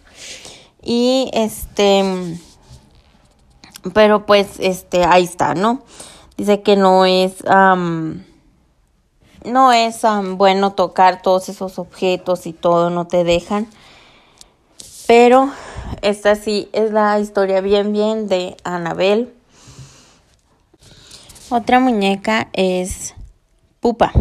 Y 0.83 1.31
este, 1.33 2.05
pero 3.95 4.27
pues 4.27 4.49
este, 4.59 5.05
ahí 5.05 5.25
está, 5.25 5.55
¿no? 5.55 5.83
Dice 6.37 6.63
que 6.63 6.77
no 6.77 7.05
es, 7.05 7.43
no 9.49 9.73
es 9.73 10.03
bueno 10.37 10.73
tocar 10.73 11.23
todos 11.23 11.49
esos 11.49 11.79
objetos 11.79 12.47
y 12.47 12.53
todo, 12.53 12.91
no 12.91 13.07
te 13.07 13.25
dejan. 13.25 13.67
Pero 15.07 15.51
esta 16.03 16.35
sí 16.35 16.69
es 16.73 16.91
la 16.93 17.19
historia 17.19 17.61
bien, 17.61 17.93
bien 17.93 18.29
de 18.29 18.57
Anabel. 18.63 19.33
Otra 21.51 21.81
muñeca 21.81 22.49
es 22.53 23.15
Pupa. 23.81 24.13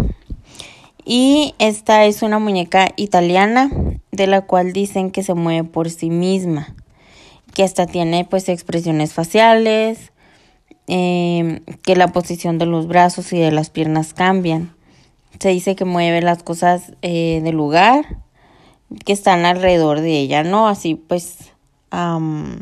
Y 1.03 1.55
esta 1.59 2.05
es 2.05 2.21
una 2.21 2.39
muñeca 2.39 2.89
italiana 2.95 3.69
de 4.11 4.27
la 4.27 4.41
cual 4.41 4.71
dicen 4.71 5.11
que 5.11 5.23
se 5.23 5.33
mueve 5.33 5.67
por 5.67 5.89
sí 5.89 6.09
misma, 6.09 6.73
que 7.53 7.63
hasta 7.63 7.85
tiene 7.85 8.25
pues 8.25 8.49
expresiones 8.49 9.13
faciales, 9.13 10.11
em, 10.87 11.63
que 11.83 11.95
la 11.95 12.07
posición 12.13 12.57
de 12.57 12.65
los 12.65 12.87
brazos 12.87 13.33
y 13.33 13.39
de 13.39 13.51
las 13.51 13.69
piernas 13.69 14.13
cambian. 14.13 14.76
Se 15.39 15.49
dice 15.49 15.75
que 15.75 15.85
mueve 15.85 16.21
las 16.21 16.43
cosas 16.43 16.93
eh, 17.01 17.41
del 17.43 17.55
lugar 17.55 18.17
que 19.05 19.13
están 19.13 19.45
alrededor 19.45 20.01
de 20.01 20.17
ella, 20.17 20.43
¿no? 20.43 20.67
Así 20.67 20.95
pues, 20.95 21.51
por 21.89 22.61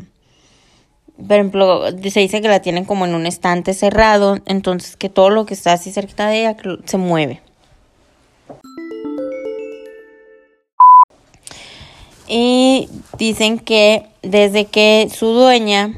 ejemplo, 1.30 1.84
se 2.10 2.20
dice 2.20 2.40
que 2.40 2.48
la 2.48 2.60
tienen 2.60 2.84
como 2.84 3.06
en 3.06 3.14
un 3.14 3.26
estante 3.26 3.74
cerrado, 3.74 4.38
entonces 4.46 4.96
que 4.96 5.08
todo 5.08 5.30
lo 5.30 5.46
que 5.46 5.54
está 5.54 5.72
así 5.72 5.92
cerca 5.92 6.28
de 6.28 6.40
ella 6.40 6.56
se 6.84 6.98
mueve. 6.98 7.42
Y 12.28 12.88
dicen 13.18 13.60
que 13.60 14.06
desde 14.22 14.66
que 14.66 15.08
su 15.14 15.26
dueña 15.26 15.94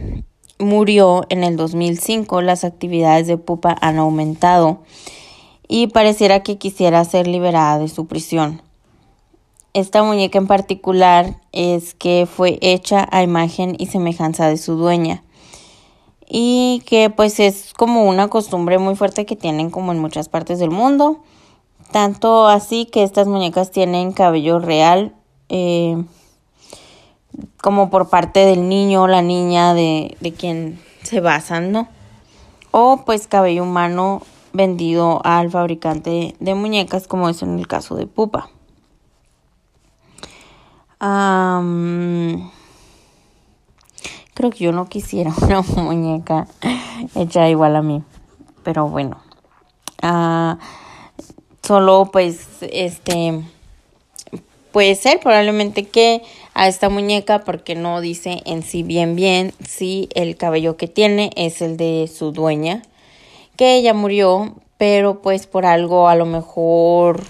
murió 0.58 1.25
en 1.30 1.42
el 1.42 1.56
2005, 1.56 2.42
las 2.42 2.64
actividades 2.64 3.26
de 3.26 3.38
Pupa 3.38 3.76
han 3.80 3.99
aumentado 3.99 4.82
y 5.69 5.89
pareciera 5.89 6.43
que 6.43 6.57
quisiera 6.57 7.05
ser 7.05 7.27
liberada 7.27 7.79
de 7.79 7.89
su 7.89 8.07
prisión. 8.07 8.63
Esta 9.75 10.03
muñeca 10.03 10.39
en 10.39 10.47
particular 10.47 11.37
es 11.53 11.95
que 11.95 12.27
fue 12.27 12.59
hecha 12.63 13.07
a 13.13 13.23
imagen 13.23 13.77
y 13.79 13.87
semejanza 13.87 14.49
de 14.49 14.57
su 14.57 14.77
dueña 14.77 15.23
y 16.27 16.83
que 16.87 17.11
pues 17.11 17.39
es 17.39 17.73
como 17.75 18.05
una 18.05 18.29
costumbre 18.29 18.79
muy 18.79 18.97
fuerte 18.97 19.27
que 19.27 19.37
tienen 19.37 19.71
como 19.71 19.93
en 19.93 19.99
muchas 19.99 20.29
partes 20.29 20.59
del 20.59 20.71
mundo. 20.71 21.21
Tanto 21.93 22.49
así 22.49 22.87
que 22.87 23.03
estas 23.03 23.29
muñecas 23.29 23.71
tienen 23.71 24.13
cabello 24.13 24.59
real 24.59 25.15
eh, 25.49 26.03
como 27.63 27.89
por 27.89 28.11
parte 28.11 28.41
del 28.41 28.69
niño 28.69 29.03
o 29.03 29.07
la 29.07 29.23
niña 29.23 29.75
de, 29.75 30.17
de 30.21 30.33
quien 30.33 30.81
se 31.03 31.21
basan, 31.21 31.73
¿no? 31.73 31.89
O 32.73 33.03
pues 33.07 33.27
cabello 33.27 33.63
humano 33.63 34.23
vendido 34.59 35.21
al 35.25 35.50
fabricante 35.50 36.35
de 36.41 36.55
muñecas 36.55 37.07
como 37.07 37.29
es 37.29 37.43
en 37.43 37.59
el 37.59 37.67
caso 37.67 37.95
de 37.95 38.07
Pupa. 38.07 38.50
creo 44.35 44.50
que 44.50 44.65
yo 44.65 44.73
no 44.73 44.88
quisiera 44.88 45.33
una 45.43 45.62
muñeca 45.62 46.49
hecha 47.15 47.49
igual 47.49 47.77
a 47.77 47.83
mí, 47.83 48.03
pero 48.65 48.88
bueno. 48.88 49.19
Ah, 50.03 50.59
solo 51.62 52.11
pues 52.12 52.49
este 52.61 53.41
puede 54.73 54.97
ser 54.97 55.21
probablemente 55.21 55.87
que 55.87 56.23
a 56.55 56.67
esta 56.67 56.88
muñeca 56.88 57.45
porque 57.45 57.75
no 57.77 58.00
dice 58.00 58.43
en 58.45 58.62
sí 58.62 58.83
bien 58.83 59.15
bien 59.17 59.55
si 59.67 60.09
el 60.15 60.37
cabello 60.37 60.77
que 60.77 60.88
tiene 60.88 61.31
es 61.37 61.62
el 61.62 61.77
de 61.77 62.09
su 62.12 62.33
dueña, 62.33 62.83
que 63.59 63.75
ella 63.75 63.93
murió, 63.93 64.55
pero 64.79 65.21
pues 65.21 65.49
por 65.49 65.67
algo 65.67 66.09
a 66.09 66.15
lo 66.15 66.25
mejor 66.25 67.25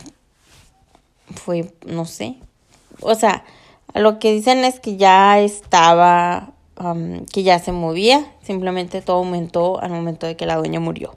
fue, 1.34 1.72
no 1.86 2.04
sé, 2.04 2.36
o 3.00 3.14
sea, 3.14 3.44
lo 3.94 4.18
que 4.18 4.32
dicen 4.32 4.62
es 4.64 4.78
que 4.78 4.98
ya 4.98 5.40
estaba, 5.40 6.52
que 7.32 7.42
ya 7.42 7.58
se 7.58 7.72
movía, 7.72 8.30
simplemente 8.42 9.00
todo 9.00 9.16
aumentó 9.16 9.80
al 9.80 9.90
momento 9.90 10.26
de 10.26 10.36
que 10.36 10.44
la 10.44 10.56
dueña 10.56 10.80
murió. 10.80 11.14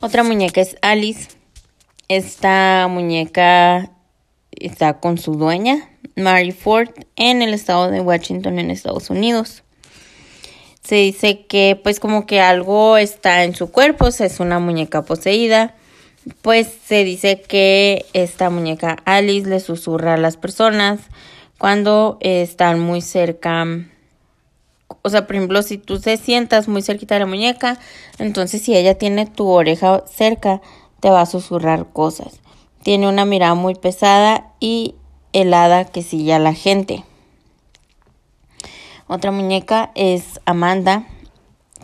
Otra 0.00 0.22
muñeca 0.22 0.60
es 0.60 0.76
Alice. 0.80 1.30
Esta 2.06 2.86
muñeca 2.88 3.90
está 4.52 5.00
con 5.00 5.18
su 5.18 5.34
dueña, 5.34 5.90
Mary 6.14 6.52
Ford 6.52 6.90
en 7.16 7.42
el 7.42 7.52
estado 7.52 7.90
de 7.90 8.00
Washington 8.00 8.60
en 8.60 8.70
Estados 8.70 9.10
Unidos. 9.10 9.63
Se 10.84 10.96
dice 10.96 11.46
que 11.46 11.80
pues 11.82 11.98
como 11.98 12.26
que 12.26 12.40
algo 12.40 12.98
está 12.98 13.44
en 13.44 13.54
su 13.54 13.70
cuerpo, 13.70 14.08
es 14.08 14.38
una 14.38 14.58
muñeca 14.58 15.02
poseída. 15.02 15.74
Pues 16.42 16.68
se 16.86 17.04
dice 17.04 17.40
que 17.40 18.04
esta 18.12 18.50
muñeca 18.50 18.98
Alice 19.04 19.48
le 19.48 19.60
susurra 19.60 20.14
a 20.14 20.18
las 20.18 20.36
personas 20.36 21.00
cuando 21.58 22.18
están 22.20 22.80
muy 22.80 23.00
cerca. 23.00 23.64
O 25.00 25.08
sea, 25.08 25.26
por 25.26 25.36
ejemplo, 25.36 25.62
si 25.62 25.78
tú 25.78 26.00
te 26.00 26.18
sientas 26.18 26.68
muy 26.68 26.82
cerquita 26.82 27.14
de 27.14 27.20
la 27.20 27.26
muñeca, 27.26 27.78
entonces 28.18 28.62
si 28.62 28.76
ella 28.76 28.96
tiene 28.96 29.26
tu 29.26 29.48
oreja 29.48 30.04
cerca, 30.06 30.60
te 31.00 31.08
va 31.08 31.22
a 31.22 31.26
susurrar 31.26 31.86
cosas. 31.92 32.40
Tiene 32.82 33.08
una 33.08 33.24
mirada 33.24 33.54
muy 33.54 33.74
pesada 33.74 34.52
y 34.60 34.96
helada 35.32 35.86
que 35.86 36.02
sigue 36.02 36.34
a 36.34 36.38
la 36.38 36.52
gente. 36.52 37.04
Otra 39.06 39.30
muñeca 39.30 39.90
es 39.94 40.40
Amanda, 40.46 41.06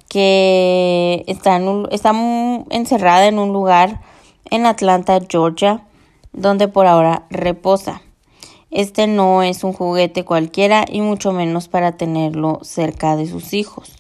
que 0.09 1.23
está, 1.27 1.57
en 1.57 1.87
está 1.91 2.13
encerrada 2.71 3.27
en 3.29 3.39
un 3.39 3.53
lugar 3.53 4.01
en 4.51 4.67
Atlanta, 4.67 5.21
Georgia, 5.29 5.87
donde 6.33 6.67
por 6.67 6.87
ahora 6.87 7.27
reposa. 7.31 8.03
Este 8.71 9.07
no 9.07 9.43
es 9.43 9.65
un 9.65 9.73
juguete 9.73 10.25
cualquiera 10.25 10.85
y 10.89 11.01
mucho 11.01 11.33
menos 11.33 11.69
para 11.69 11.93
tenerlo 11.93 12.61
cerca 12.63 13.17
de 13.17 13.27
sus 13.27 13.53
hijos. 13.53 13.93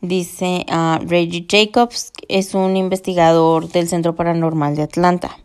Dice 0.00 0.66
uh, 0.70 1.04
Reggie 1.06 1.46
Jacobs, 1.48 2.12
es 2.28 2.54
un 2.54 2.76
investigador 2.76 3.68
del 3.68 3.88
Centro 3.88 4.14
Paranormal 4.14 4.76
de 4.76 4.82
Atlanta. 4.82 5.38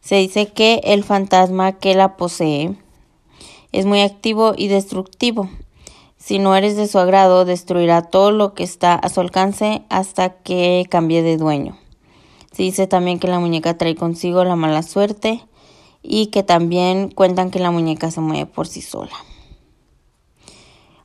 Se 0.00 0.16
dice 0.16 0.48
que 0.48 0.80
el 0.84 1.02
fantasma 1.02 1.72
que 1.72 1.94
la 1.94 2.16
posee 2.16 2.76
es 3.72 3.86
muy 3.86 4.02
activo 4.02 4.52
y 4.56 4.68
destructivo. 4.68 5.48
Si 6.24 6.38
no 6.38 6.56
eres 6.56 6.74
de 6.74 6.88
su 6.88 6.98
agrado, 6.98 7.44
destruirá 7.44 8.00
todo 8.00 8.30
lo 8.30 8.54
que 8.54 8.62
está 8.62 8.94
a 8.94 9.10
su 9.10 9.20
alcance 9.20 9.82
hasta 9.90 10.30
que 10.30 10.86
cambie 10.88 11.22
de 11.22 11.36
dueño. 11.36 11.76
Se 12.50 12.62
dice 12.62 12.86
también 12.86 13.18
que 13.18 13.28
la 13.28 13.40
muñeca 13.40 13.76
trae 13.76 13.94
consigo 13.94 14.42
la 14.42 14.56
mala 14.56 14.82
suerte 14.82 15.46
y 16.02 16.28
que 16.28 16.42
también 16.42 17.10
cuentan 17.10 17.50
que 17.50 17.58
la 17.58 17.70
muñeca 17.70 18.10
se 18.10 18.22
mueve 18.22 18.46
por 18.46 18.66
sí 18.66 18.80
sola. 18.80 19.12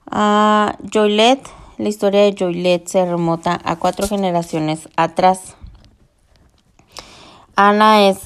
Uh, 0.09 0.71
Joylette, 0.89 1.49
la 1.77 1.89
historia 1.89 2.21
de 2.21 2.33
Joylette 2.39 2.87
se 2.87 3.05
remota 3.05 3.59
a 3.65 3.75
cuatro 3.75 4.07
generaciones 4.07 4.87
atrás. 4.95 5.57
Ana 7.57 8.07
es 8.07 8.19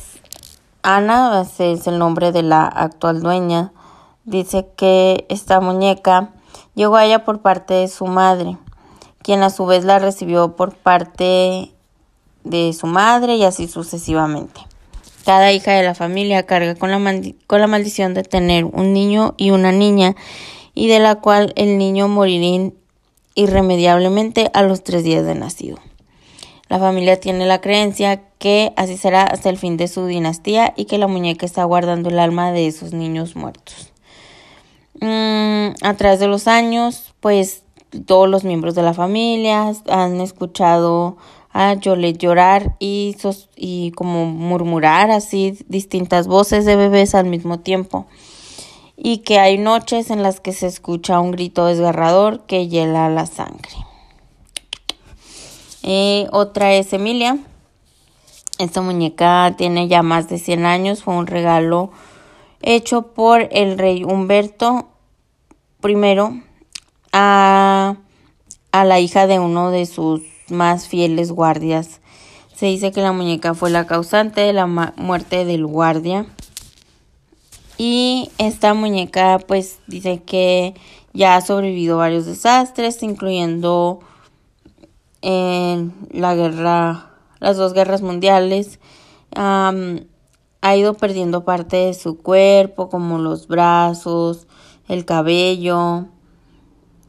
Ana, 0.83 1.41
es 1.41 1.87
el 1.87 1.97
nombre 1.97 2.31
de 2.31 2.43
la 2.43 2.67
actual 2.67 3.23
dueña. 3.23 3.73
Dice 4.25 4.67
que 4.77 5.25
esta 5.29 5.59
muñeca 5.59 6.33
llegó 6.75 6.95
a 6.95 7.05
ella 7.05 7.23
por 7.23 7.41
parte 7.41 7.73
de 7.73 7.87
su 7.87 8.05
madre, 8.05 8.57
quien 9.21 9.43
a 9.43 9.49
su 9.49 9.65
vez 9.65 9.85
la 9.85 9.99
recibió 9.99 10.55
por 10.55 10.75
parte 10.75 11.71
de 12.43 12.73
su 12.73 12.87
madre 12.87 13.35
y 13.35 13.43
así 13.43 13.67
sucesivamente. 13.67 14.61
Cada 15.25 15.53
hija 15.53 15.71
de 15.71 15.83
la 15.83 15.95
familia 15.95 16.45
carga 16.45 16.75
con 16.75 16.91
la, 16.91 16.99
con 17.47 17.61
la 17.61 17.67
maldición 17.67 18.13
de 18.13 18.23
tener 18.23 18.65
un 18.65 18.93
niño 18.93 19.35
y 19.37 19.51
una 19.51 19.71
niña 19.71 20.15
y 20.73 20.87
de 20.87 20.99
la 20.99 21.15
cual 21.15 21.53
el 21.55 21.77
niño 21.77 22.07
morirá 22.07 22.73
irremediablemente 23.35 24.49
a 24.53 24.63
los 24.63 24.83
tres 24.83 25.03
días 25.03 25.25
de 25.25 25.35
nacido. 25.35 25.77
La 26.67 26.79
familia 26.79 27.19
tiene 27.19 27.45
la 27.45 27.61
creencia 27.61 28.21
que 28.37 28.73
así 28.75 28.97
será 28.97 29.23
hasta 29.23 29.49
el 29.49 29.57
fin 29.57 29.77
de 29.77 29.87
su 29.87 30.07
dinastía 30.07 30.73
y 30.75 30.85
que 30.85 30.97
la 30.97 31.07
muñeca 31.07 31.45
está 31.45 31.63
guardando 31.63 32.09
el 32.09 32.19
alma 32.19 32.51
de 32.51 32.67
esos 32.67 32.93
niños 32.93 33.35
muertos. 33.35 33.92
Mm, 34.99 35.73
a 35.81 35.93
través 35.95 36.19
de 36.19 36.27
los 36.27 36.47
años, 36.47 37.13
pues 37.19 37.63
todos 38.05 38.29
los 38.29 38.43
miembros 38.43 38.75
de 38.75 38.83
la 38.83 38.93
familia 38.93 39.71
han 39.89 40.21
escuchado 40.21 41.17
a 41.51 41.75
Yolette 41.75 42.17
llorar 42.17 42.75
y, 42.79 43.15
y 43.55 43.91
como 43.91 44.25
murmurar 44.25 45.11
así 45.11 45.57
distintas 45.67 46.27
voces 46.27 46.65
de 46.65 46.75
bebés 46.75 47.15
al 47.15 47.27
mismo 47.27 47.59
tiempo. 47.59 48.07
Y 48.97 49.19
que 49.19 49.39
hay 49.39 49.57
noches 49.57 50.09
en 50.09 50.23
las 50.23 50.39
que 50.39 50.53
se 50.53 50.67
escucha 50.67 51.19
un 51.19 51.31
grito 51.31 51.65
desgarrador 51.65 52.41
que 52.45 52.67
hiela 52.67 53.09
la 53.09 53.25
sangre. 53.25 53.71
Otra 56.31 56.73
es 56.73 56.93
Emilia. 56.93 57.37
Esta 58.57 58.81
muñeca 58.81 59.53
tiene 59.57 59.87
ya 59.87 60.01
más 60.01 60.29
de 60.29 60.39
100 60.39 60.65
años. 60.65 61.03
Fue 61.03 61.15
un 61.15 61.27
regalo 61.27 61.91
hecho 62.63 63.13
por 63.13 63.47
el 63.51 63.77
rey 63.77 64.03
Humberto 64.03 64.89
primero 65.79 66.41
a, 67.11 67.97
a 68.71 68.85
la 68.85 68.99
hija 68.99 69.27
de 69.27 69.39
uno 69.39 69.69
de 69.69 69.85
sus 69.85 70.21
más 70.49 70.87
fieles 70.87 71.31
guardias. 71.31 72.01
Se 72.55 72.67
dice 72.67 72.91
que 72.91 73.01
la 73.01 73.11
muñeca 73.11 73.53
fue 73.53 73.69
la 73.69 73.85
causante 73.85 74.41
de 74.41 74.53
la 74.53 74.65
muerte 74.65 75.45
del 75.45 75.65
guardia. 75.65 76.25
Y 77.77 78.31
esta 78.37 78.73
muñeca 78.73 79.39
pues 79.45 79.79
dice 79.87 80.21
que 80.23 80.73
ya 81.13 81.35
ha 81.35 81.41
sobrevivido 81.41 81.97
varios 81.97 82.25
desastres, 82.25 83.03
incluyendo 83.03 83.99
en 85.21 85.93
la 86.11 86.35
guerra, 86.35 87.11
las 87.39 87.57
dos 87.57 87.73
guerras 87.73 88.01
mundiales. 88.01 88.79
Ha 90.63 90.77
ido 90.77 90.93
perdiendo 90.93 91.43
parte 91.43 91.75
de 91.75 91.93
su 91.93 92.17
cuerpo, 92.17 92.87
como 92.89 93.17
los 93.17 93.47
brazos, 93.49 94.47
el 94.87 95.03
cabello. 95.03 96.05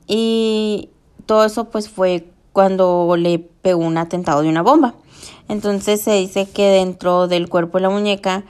Y 0.08 0.90
todo 1.24 1.44
eso 1.44 1.70
pues 1.70 1.88
fue 1.88 2.28
cuando 2.52 3.14
le 3.16 3.38
pegó 3.38 3.84
un 3.84 3.96
atentado 3.96 4.42
de 4.42 4.48
una 4.48 4.62
bomba. 4.62 4.96
Entonces 5.48 6.00
se 6.00 6.14
dice 6.14 6.50
que 6.50 6.66
dentro 6.66 7.28
del 7.28 7.48
cuerpo 7.48 7.78
de 7.78 7.82
la 7.82 7.90
muñeca 7.90 8.44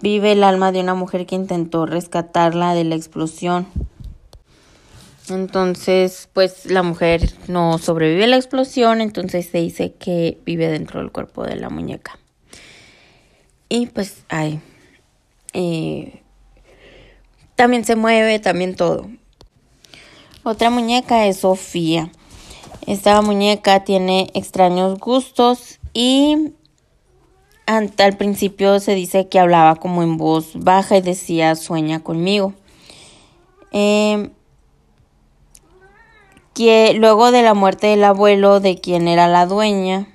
vive 0.00 0.32
el 0.32 0.42
alma 0.42 0.72
de 0.72 0.80
una 0.80 0.94
mujer 0.94 1.26
que 1.26 1.34
intentó 1.34 1.84
rescatarla 1.84 2.72
de 2.72 2.84
la 2.84 2.94
explosión. 2.94 3.66
Entonces, 5.28 6.30
pues 6.32 6.64
la 6.64 6.82
mujer 6.82 7.30
no 7.46 7.76
sobrevive 7.76 8.24
a 8.24 8.28
la 8.28 8.36
explosión, 8.36 9.02
entonces 9.02 9.50
se 9.50 9.58
dice 9.58 9.92
que 9.92 10.40
vive 10.46 10.68
dentro 10.68 11.00
del 11.00 11.12
cuerpo 11.12 11.44
de 11.44 11.56
la 11.56 11.68
muñeca. 11.68 12.19
Y 13.72 13.86
pues, 13.86 14.24
eh, 15.52 16.22
también 17.54 17.84
se 17.84 17.94
mueve, 17.94 18.40
también 18.40 18.74
todo. 18.74 19.08
Otra 20.42 20.70
muñeca 20.70 21.26
es 21.26 21.38
Sofía. 21.38 22.10
Esta 22.86 23.22
muñeca 23.22 23.84
tiene 23.84 24.28
extraños 24.34 24.98
gustos 24.98 25.78
y 25.94 26.52
al 27.66 28.16
principio 28.18 28.80
se 28.80 28.96
dice 28.96 29.28
que 29.28 29.38
hablaba 29.38 29.76
como 29.76 30.02
en 30.02 30.16
voz 30.16 30.50
baja 30.56 30.96
y 30.96 31.00
decía 31.00 31.54
sueña 31.54 32.00
conmigo. 32.02 32.54
Eh, 33.70 34.30
que 36.54 36.92
luego 36.94 37.30
de 37.30 37.42
la 37.42 37.54
muerte 37.54 37.86
del 37.86 38.02
abuelo 38.02 38.58
de 38.58 38.80
quien 38.80 39.06
era 39.06 39.28
la 39.28 39.46
dueña, 39.46 40.08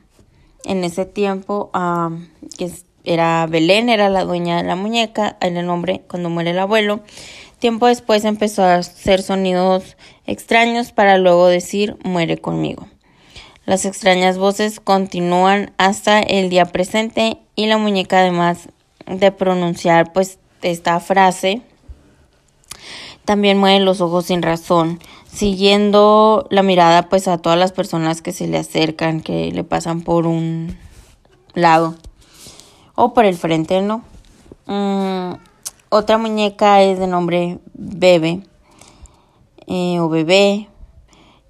en 0.65 0.83
ese 0.83 1.05
tiempo, 1.05 1.71
que 2.57 2.71
era 3.05 3.45
Belén, 3.47 3.89
era 3.89 4.09
la 4.09 4.23
dueña 4.23 4.57
de 4.57 4.63
la 4.63 4.75
muñeca, 4.75 5.37
en 5.41 5.57
el 5.57 5.65
nombre 5.65 6.01
cuando 6.07 6.29
muere 6.29 6.51
el 6.51 6.59
abuelo, 6.59 7.01
tiempo 7.59 7.87
después 7.87 8.25
empezó 8.25 8.63
a 8.63 8.75
hacer 8.75 9.21
sonidos 9.21 9.97
extraños 10.25 10.91
para 10.91 11.17
luego 11.17 11.47
decir 11.47 11.97
muere 12.03 12.37
conmigo. 12.37 12.87
Las 13.65 13.85
extrañas 13.85 14.37
voces 14.37 14.79
continúan 14.79 15.73
hasta 15.77 16.19
el 16.19 16.49
día 16.49 16.65
presente 16.65 17.37
y 17.55 17.65
la 17.65 17.77
muñeca 17.77 18.19
además 18.19 18.69
de 19.07 19.31
pronunciar 19.31 20.13
pues 20.13 20.39
esta 20.61 20.99
frase 20.99 21.61
también 23.23 23.57
mueve 23.57 23.79
los 23.79 24.01
ojos 24.01 24.27
sin 24.27 24.41
razón 24.41 24.99
siguiendo 25.31 26.47
la 26.49 26.63
mirada 26.63 27.09
pues 27.09 27.27
a 27.27 27.37
todas 27.37 27.59
las 27.59 27.71
personas 27.71 28.21
que 28.21 28.31
se 28.31 28.47
le 28.47 28.57
acercan, 28.57 29.21
que 29.21 29.51
le 29.51 29.63
pasan 29.63 30.01
por 30.01 30.27
un 30.27 30.77
lado 31.53 31.95
o 32.95 33.13
por 33.13 33.25
el 33.25 33.35
frente, 33.35 33.81
¿no? 33.81 34.01
Mm, 34.65 35.35
otra 35.89 36.17
muñeca 36.17 36.81
es 36.81 36.99
de 36.99 37.07
nombre 37.07 37.59
Bebe 37.73 38.41
eh, 39.67 39.99
o 39.99 40.09
Bebé. 40.09 40.67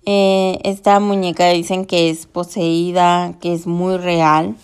Eh, 0.06 0.60
esta 0.64 1.00
muñeca 1.00 1.50
dicen 1.50 1.86
que 1.86 2.10
es 2.10 2.28
poseída, 2.28 3.34
que 3.40 3.54
es 3.54 3.66
muy 3.66 3.98
real. 3.98 4.56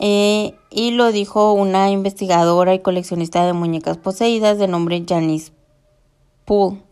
Eh, 0.00 0.54
y 0.70 0.90
lo 0.90 1.12
dijo 1.12 1.52
una 1.52 1.90
investigadora 1.90 2.74
y 2.74 2.80
coleccionista 2.80 3.46
de 3.46 3.52
muñecas 3.52 3.96
poseídas 3.96 4.58
de 4.58 4.68
nombre 4.68 5.04
Janice 5.08 5.52
Poole. 6.44 6.82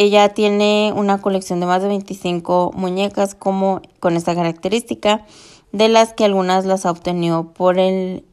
Ella 0.00 0.28
tiene 0.28 0.92
una 0.94 1.20
colección 1.20 1.58
de 1.58 1.66
más 1.66 1.82
de 1.82 1.88
25 1.88 2.70
muñecas 2.76 3.34
como 3.34 3.82
con 3.98 4.16
esta 4.16 4.32
característica, 4.36 5.26
de 5.72 5.88
las 5.88 6.12
que 6.12 6.24
algunas 6.24 6.64
las 6.64 6.86
ha 6.86 6.90
obtenido 6.90 7.52
por 7.52 7.78
el 7.78 8.24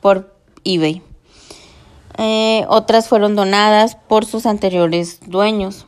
por 0.00 0.34
eBay. 0.64 1.02
Eh, 2.18 2.64
otras 2.68 3.08
fueron 3.08 3.36
donadas 3.36 3.96
por 3.96 4.24
sus 4.24 4.46
anteriores 4.46 5.20
dueños. 5.26 5.86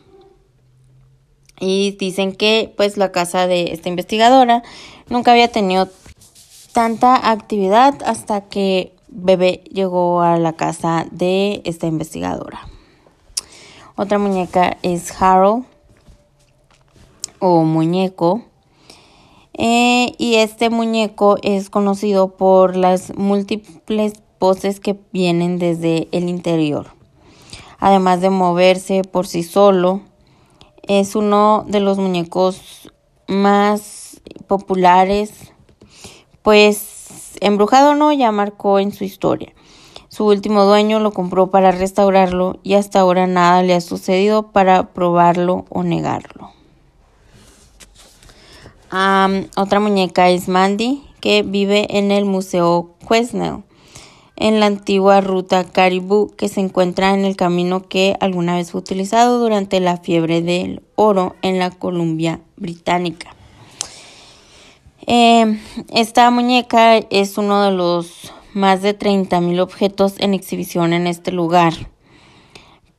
Y 1.60 1.96
dicen 1.98 2.32
que 2.34 2.72
pues 2.76 2.96
la 2.96 3.10
casa 3.10 3.46
de 3.46 3.72
esta 3.72 3.88
investigadora 3.88 4.62
nunca 5.08 5.32
había 5.32 5.48
tenido 5.48 5.88
tanta 6.72 7.30
actividad 7.30 7.94
hasta 8.04 8.42
que 8.42 8.92
Bebé 9.08 9.64
llegó 9.72 10.20
a 10.20 10.38
la 10.38 10.52
casa 10.52 11.06
de 11.10 11.62
esta 11.64 11.86
investigadora. 11.86 12.68
Otra 13.96 14.18
muñeca 14.18 14.76
es 14.82 15.10
Harold 15.20 15.64
o 17.40 17.64
muñeco. 17.64 18.44
Eh, 19.60 20.14
y 20.18 20.36
este 20.36 20.70
muñeco 20.70 21.36
es 21.42 21.68
conocido 21.68 22.36
por 22.36 22.76
las 22.76 23.12
múltiples 23.16 24.12
poses 24.38 24.78
que 24.78 24.96
vienen 25.12 25.58
desde 25.58 26.06
el 26.12 26.28
interior. 26.28 26.86
Además 27.80 28.20
de 28.20 28.30
moverse 28.30 29.02
por 29.02 29.26
sí 29.26 29.42
solo, 29.42 30.02
es 30.82 31.16
uno 31.16 31.64
de 31.66 31.80
los 31.80 31.98
muñecos 31.98 32.92
más 33.26 34.20
populares, 34.46 35.52
pues 36.42 37.36
embrujado 37.40 37.96
no 37.96 38.12
ya 38.12 38.30
marcó 38.30 38.78
en 38.78 38.92
su 38.92 39.02
historia. 39.02 39.52
Su 40.08 40.24
último 40.26 40.64
dueño 40.64 41.00
lo 41.00 41.12
compró 41.12 41.50
para 41.50 41.72
restaurarlo 41.72 42.60
y 42.62 42.74
hasta 42.74 43.00
ahora 43.00 43.26
nada 43.26 43.62
le 43.64 43.74
ha 43.74 43.80
sucedido 43.80 44.52
para 44.52 44.94
probarlo 44.94 45.64
o 45.68 45.82
negarlo. 45.82 46.57
Otra 48.90 49.80
muñeca 49.80 50.30
es 50.30 50.48
Mandy, 50.48 51.02
que 51.20 51.42
vive 51.42 51.98
en 51.98 52.10
el 52.10 52.24
Museo 52.24 52.94
Quesnel, 53.08 53.64
en 54.36 54.60
la 54.60 54.66
antigua 54.66 55.20
ruta 55.20 55.64
Caribou, 55.64 56.34
que 56.36 56.48
se 56.48 56.60
encuentra 56.60 57.12
en 57.12 57.24
el 57.24 57.36
camino 57.36 57.88
que 57.88 58.16
alguna 58.20 58.56
vez 58.56 58.70
fue 58.70 58.80
utilizado 58.80 59.38
durante 59.40 59.80
la 59.80 59.96
fiebre 59.96 60.42
del 60.42 60.82
oro 60.94 61.36
en 61.42 61.58
la 61.58 61.70
Columbia 61.70 62.40
Británica. 62.56 63.34
Eh, 65.06 65.58
esta 65.90 66.30
muñeca 66.30 66.98
es 66.98 67.38
uno 67.38 67.62
de 67.62 67.72
los 67.72 68.32
más 68.52 68.82
de 68.82 68.94
30 68.94 69.40
mil 69.40 69.60
objetos 69.60 70.14
en 70.18 70.34
exhibición 70.34 70.92
en 70.92 71.06
este 71.06 71.32
lugar. 71.32 71.72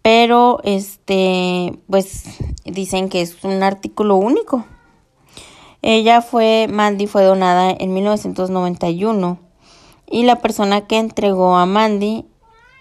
Pero 0.02 0.60
este, 0.64 1.78
pues 1.90 2.24
dicen 2.66 3.10
que 3.10 3.22
es 3.22 3.44
un 3.44 3.62
artículo 3.64 4.16
único. 4.16 4.66
Ella 5.82 6.22
fue, 6.22 6.68
Mandy 6.70 7.08
fue 7.08 7.24
donada 7.24 7.72
en 7.72 7.94
1991 7.94 9.40
y 10.10 10.24
la 10.24 10.38
persona 10.38 10.88
que 10.88 10.98
entregó 10.98 11.56
a 11.56 11.66
Mandy 11.66 12.26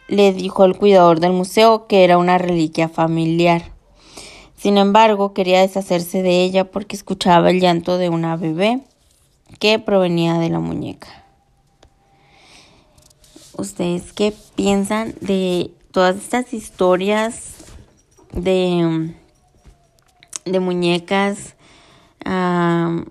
le 0.09 0.33
dijo 0.33 0.65
al 0.65 0.77
cuidador 0.77 1.21
del 1.21 1.33
museo 1.33 1.87
que 1.87 2.03
era 2.03 2.19
una 2.19 2.39
reliquia 2.39 2.89
familiar. 2.89 3.73
Sin 4.57 4.79
embargo, 4.79 5.35
quería 5.35 5.61
deshacerse 5.61 6.23
de 6.23 6.43
ella 6.43 6.71
porque 6.71 6.97
escuchaba 6.97 7.51
el 7.51 7.61
llanto 7.61 7.99
de 7.99 8.09
una 8.09 8.37
bebé 8.37 8.81
que 9.61 9.79
provenía 9.79 10.35
de 10.39 10.51
la 10.51 10.59
muñeca. 10.59 11.25
¿Ustedes 13.57 14.13
qué 14.13 14.35
piensan 14.57 15.15
de 15.21 15.71
todas 15.93 16.17
estas 16.17 16.53
historias 16.53 17.55
de, 18.33 19.15
de 20.45 20.61
muñecas? 20.61 21.55
La 22.29 23.05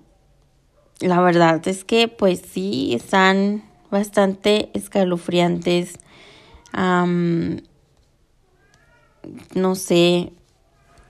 verdad 1.20 1.66
es 1.66 1.84
que 1.84 2.08
pues 2.08 2.42
sí, 2.50 2.94
están 2.94 3.64
bastante 3.90 4.70
escalofriantes. 4.74 5.98
no 9.54 9.74
sé, 9.74 10.32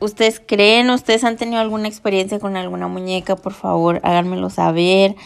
¿Ustedes 0.00 0.40
creen? 0.46 0.90
¿Ustedes 0.90 1.24
han 1.24 1.36
tenido 1.36 1.60
alguna 1.60 1.88
experiencia 1.88 2.38
con 2.38 2.56
alguna 2.56 2.86
muñeca? 2.86 3.34
Por 3.34 3.52
favor, 3.52 4.00
háganmelo 4.04 4.48
saber. 4.48 5.16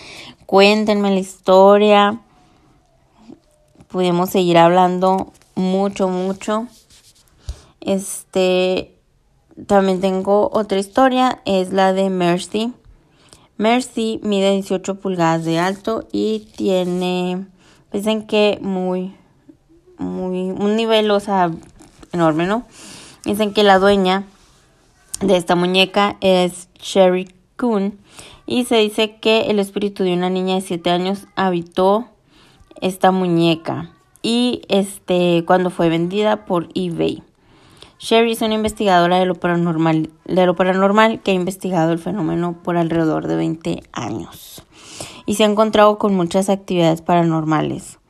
Cuéntenme 0.47 1.11
la 1.11 1.21
historia 1.21 2.23
podemos 3.93 4.31
seguir 4.31 4.59
hablando 4.59 5.33
mucho, 5.55 6.09
mucho. 6.09 6.67
Este, 7.81 8.97
también 9.67 10.01
tengo 10.01 10.51
otra 10.53 10.79
historia, 10.79 11.41
es 11.45 11.73
la 11.73 11.93
de 11.93 12.11
Mercy. 12.11 12.73
Mercy 13.59 14.21
mide 14.23 14.51
18 14.53 15.01
pulgadas 15.01 15.45
de 15.45 15.59
alto 15.59 16.09
y 16.11 16.49
tiene, 16.57 17.47
dicen 17.93 18.27
que 18.27 18.59
muy, 18.61 19.15
muy, 19.99 20.51
un 20.51 20.77
nivel, 20.77 21.11
o 21.11 21.21
sea, 21.21 21.51
enorme, 22.13 22.47
¿no? 22.47 22.67
Dicen 23.25 23.53
que 23.53 23.63
la 23.63 23.79
dueña 23.79 24.25
de 25.21 25.37
esta 25.37 25.55
muñeca 25.55 26.17
es 26.21 26.69
Sherry 26.81 27.33
Coon 27.57 27.99
y 28.47 28.65
se 28.65 28.77
dice 28.77 29.17
que 29.21 29.43
el 29.43 29.59
espíritu 29.59 30.03
de 30.03 30.15
una 30.15 30.31
niña 30.31 30.57
de 30.57 30.63
7 30.63 30.91
años 30.91 31.27
habitó 31.37 32.09
esta 32.81 33.13
muñeca 33.13 33.93
y 34.23 34.63
este 34.69 35.45
cuando 35.47 35.71
fue 35.71 35.89
vendida 35.89 36.45
por 36.45 36.69
eBay. 36.75 37.23
Sherry 38.03 38.33
es 38.33 38.43
una 38.43 38.55
investigadora 38.55 39.21
de 39.21 39.27
lo 39.27 39.37
paranormal, 39.37 41.21
que 41.23 41.31
ha 41.31 41.35
investigado 41.35 41.93
el 41.93 42.01
fenómeno 42.01 42.59
por 42.65 42.77
alrededor 42.77 43.29
de 43.29 43.37
20 43.37 43.81
años 43.93 44.65
y 45.25 45.35
se 45.35 45.45
ha 45.45 45.47
encontrado 45.47 45.99
con 45.99 46.13
muchas 46.17 46.49
actividades 46.49 47.01
paranormales. 47.01 48.01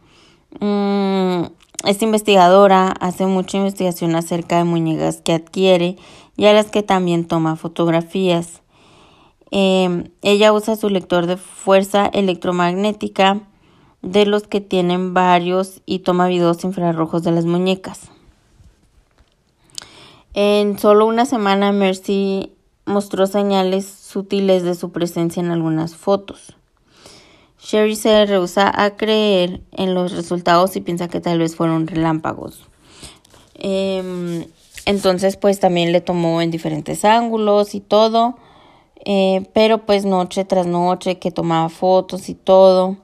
Mm, 0.61 1.42
esta 1.85 2.05
investigadora 2.07 2.88
hace 2.88 3.26
mucha 3.26 3.59
investigación 3.59 4.16
acerca 4.16 4.57
de 4.57 4.64
muñecas 4.64 5.20
que 5.20 5.35
adquiere 5.35 5.96
y 6.38 6.46
a 6.46 6.55
las 6.55 6.70
que 6.70 6.83
también 6.83 7.26
toma 7.26 7.57
fotografías. 7.57 8.62
Em, 9.50 10.05
ella 10.22 10.55
usa 10.55 10.76
su 10.76 10.88
lector 10.88 11.26
de 11.26 11.37
fuerza 11.37 12.07
electromagnética 12.07 13.42
de 14.00 14.24
los 14.24 14.44
que 14.44 14.62
tienen 14.62 15.12
varios 15.12 15.83
y 15.85 15.98
toma 15.98 16.28
videos 16.28 16.64
infrarrojos 16.64 17.22
de 17.24 17.33
las 17.33 17.44
muñecas. 17.44 18.11
En 20.34 20.78
solo 20.78 21.06
una 21.06 21.26
semana 21.26 21.72
Mercy 21.72 22.52
mostró 22.86 23.26
señales 23.26 23.86
sutiles 23.86 24.62
de 24.62 24.74
su 24.74 24.90
presencia 24.90 25.40
en 25.40 25.50
algunas 25.50 25.94
fotos. 25.94 26.56
Sherry 27.60 27.96
se 27.96 28.24
rehúsa 28.26 28.70
a 28.74 28.96
creer 28.96 29.60
en 29.72 29.94
los 29.94 30.12
resultados 30.12 30.74
y 30.74 30.80
piensa 30.80 31.08
que 31.08 31.20
tal 31.20 31.38
vez 31.38 31.54
fueron 31.54 31.86
relámpagos. 31.86 32.66
Em, 33.54 34.46
entonces 34.86 35.36
pues 35.36 35.60
también 35.60 35.92
le 35.92 36.00
tomó 36.00 36.40
en 36.42 36.50
diferentes 36.50 37.04
ángulos 37.04 37.74
y 37.74 37.80
todo. 37.80 38.36
Eh, 39.04 39.48
pero 39.52 39.84
pues 39.84 40.04
noche 40.04 40.44
tras 40.44 40.66
noche 40.66 41.18
que 41.18 41.30
tomaba 41.30 41.68
fotos 41.68 42.28
y 42.28 42.34
todo. 42.34 42.96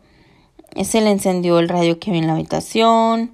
Se 0.82 1.00
le 1.00 1.10
encendió 1.10 1.58
el 1.58 1.68
radio 1.68 1.98
que 1.98 2.10
había 2.10 2.22
en 2.22 2.26
la 2.26 2.34
habitación. 2.34 3.32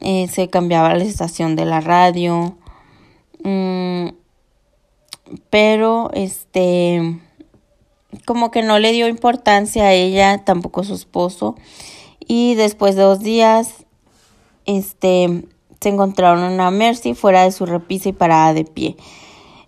Eh, 0.00 0.28
se 0.28 0.48
cambiaba 0.48 0.94
la 0.94 1.04
estación 1.04 1.56
de 1.56 1.64
la 1.64 1.80
radio. 1.80 2.56
Mm, 3.44 4.08
pero 5.50 6.10
este 6.12 7.20
como 8.26 8.50
que 8.50 8.62
no 8.62 8.78
le 8.78 8.92
dio 8.92 9.08
importancia 9.08 9.84
a 9.84 9.92
ella, 9.92 10.44
tampoco 10.44 10.84
su 10.84 10.94
esposo. 10.94 11.56
Y 12.26 12.54
después 12.54 12.96
de 12.96 13.02
dos 13.02 13.20
días, 13.20 13.84
este, 14.66 15.44
se 15.80 15.88
encontraron 15.88 16.52
una 16.52 16.70
Mercy 16.70 17.14
fuera 17.14 17.42
de 17.42 17.52
su 17.52 17.66
repisa 17.66 18.08
y 18.08 18.12
parada 18.12 18.54
de 18.54 18.64
pie. 18.64 18.96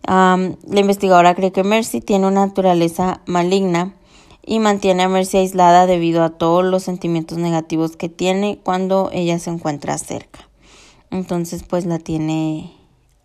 la 0.06 0.80
investigadora 0.80 1.34
cree 1.34 1.52
que 1.52 1.64
Mercy 1.64 2.00
tiene 2.00 2.28
una 2.28 2.46
naturaleza 2.46 3.20
maligna 3.26 3.94
y 4.44 4.60
mantiene 4.60 5.02
a 5.02 5.08
Mercy 5.08 5.38
aislada 5.38 5.86
debido 5.86 6.22
a 6.22 6.30
todos 6.30 6.64
los 6.64 6.84
sentimientos 6.84 7.38
negativos 7.38 7.96
que 7.96 8.08
tiene 8.08 8.58
cuando 8.62 9.10
ella 9.12 9.38
se 9.40 9.50
encuentra 9.50 9.98
cerca. 9.98 10.48
Entonces 11.10 11.64
pues 11.64 11.84
la 11.86 11.98
tiene 11.98 12.75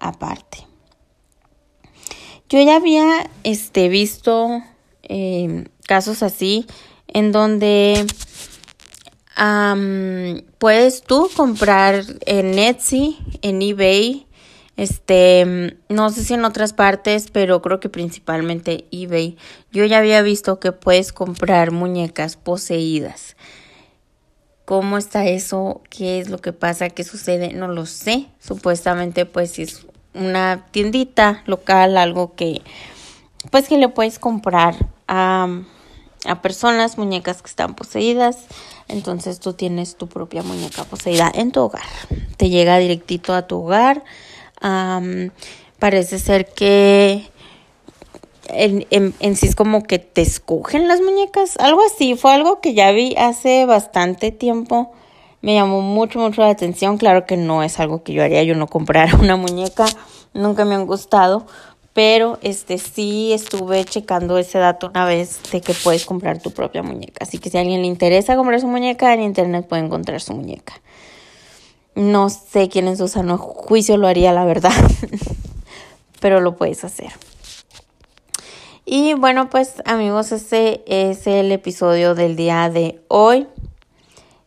aparte. 0.02 0.68
Yo 2.50 2.62
ya 2.62 2.76
había 2.76 3.30
este, 3.44 3.88
visto 3.88 4.62
eh, 5.04 5.70
casos 5.88 6.22
así 6.22 6.66
en 7.08 7.32
donde 7.32 8.06
puedes 10.60 11.04
tú 11.04 11.30
comprar 11.36 12.04
en 12.26 12.60
Etsy, 12.60 13.18
en 13.42 13.62
eBay, 13.62 14.28
este, 14.78 15.78
no 15.90 16.10
sé 16.10 16.24
si 16.24 16.34
en 16.34 16.46
otras 16.46 16.74
partes, 16.74 17.30
pero 17.32 17.62
creo 17.62 17.80
que 17.80 17.90
principalmente 17.90 18.86
eBay. 18.92 19.38
Yo 19.72 19.86
ya 19.86 20.00
había 20.00 20.22
visto 20.22 20.60
que 20.60 20.72
puedes 20.72 21.14
comprar 21.14 21.72
muñecas 21.72 22.36
poseídas. 22.36 23.36
¿Cómo 24.66 24.98
está 24.98 25.26
eso? 25.26 25.82
¿Qué 25.90 26.20
es 26.20 26.30
lo 26.30 26.40
que 26.40 26.54
pasa? 26.54 26.90
¿Qué 26.90 27.04
sucede? 27.04 27.54
No 27.54 27.68
lo 27.68 27.86
sé. 27.86 28.28
Supuestamente 28.40 29.26
pues 29.26 29.60
es 29.60 29.86
una 30.14 30.66
tiendita 30.72 31.44
local, 31.46 31.98
algo 31.98 32.36
que 32.36 32.62
pues 33.50 33.68
que 33.68 33.78
le 33.78 33.90
puedes 33.90 34.20
comprar 34.20 34.76
a, 35.08 35.48
a 36.26 36.42
personas, 36.42 36.98
muñecas 36.98 37.42
que 37.42 37.50
están 37.50 37.74
poseídas. 37.74 38.46
Entonces 38.88 39.40
tú 39.40 39.54
tienes 39.54 39.96
tu 39.96 40.08
propia 40.08 40.44
muñeca 40.44 40.84
poseída 40.84 41.32
en 41.34 41.52
tu 41.52 41.62
hogar. 41.62 41.82
Te 42.38 42.50
llega 42.50 42.78
directito 42.78 43.34
a 43.34 43.48
tu 43.48 43.64
hogar 43.64 44.04
parece 45.80 46.20
ser 46.20 46.46
que 46.46 47.24
en, 48.50 48.86
en, 48.92 49.36
sí 49.36 49.48
es 49.48 49.56
como 49.56 49.84
que 49.84 49.98
te 49.98 50.22
escogen 50.22 50.88
las 50.88 51.02
muñecas, 51.02 51.58
algo 51.58 51.82
así, 51.86 52.16
fue 52.16 52.34
algo 52.34 52.62
que 52.62 52.74
ya 52.74 52.92
vi 52.92 53.16
hace 53.18 53.66
bastante 53.66 54.32
tiempo, 54.32 54.92
me 55.42 55.56
llamó 55.56 55.82
mucho, 55.82 56.20
mucho 56.20 56.42
la 56.42 56.50
atención, 56.50 56.98
claro 56.98 57.26
que 57.26 57.38
no 57.38 57.64
es 57.64 57.80
algo 57.80 58.04
que 58.04 58.14
yo 58.14 58.24
haría, 58.24 58.44
yo 58.44 58.56
no 58.56 58.68
comprar 58.68 59.16
una 59.20 59.36
muñeca, 59.36 59.86
nunca 60.34 60.66
me 60.66 60.76
han 60.76 60.86
gustado, 60.86 61.46
pero 61.94 62.40
este 62.42 62.78
sí 62.78 63.34
estuve 63.34 63.84
checando 63.84 64.38
ese 64.38 64.60
dato 64.60 64.88
una 64.88 65.06
vez 65.06 65.40
de 65.52 65.62
que 65.62 65.74
puedes 65.74 66.06
comprar 66.06 66.42
tu 66.42 66.52
propia 66.52 66.84
muñeca. 66.84 67.26
Así 67.26 67.38
que 67.38 67.50
si 67.50 67.58
a 67.58 67.62
alguien 67.62 67.82
le 67.82 67.88
interesa 67.88 68.38
comprar 68.38 68.62
su 68.62 68.68
muñeca, 68.68 69.14
en 69.14 69.22
internet 69.22 69.68
puede 69.68 69.84
encontrar 69.84 70.22
su 70.22 70.34
muñeca. 70.34 70.74
No 71.96 72.30
sé 72.30 72.70
quién 72.70 72.88
en 72.88 72.96
su 72.96 73.10
sano 73.10 73.38
juicio 73.38 73.98
lo 73.98 74.08
haría, 74.08 74.32
la 74.32 74.46
verdad, 74.46 74.72
pero 76.22 76.40
lo 76.40 76.56
puedes 76.56 76.86
hacer. 76.86 77.12
Y 78.86 79.14
bueno, 79.14 79.50
pues 79.50 79.82
amigos, 79.86 80.32
este 80.32 80.84
es 80.88 81.28
el 81.28 81.52
episodio 81.52 82.16
del 82.16 82.38
día 82.38 82.70
de 82.70 83.02
hoy. 83.10 83.48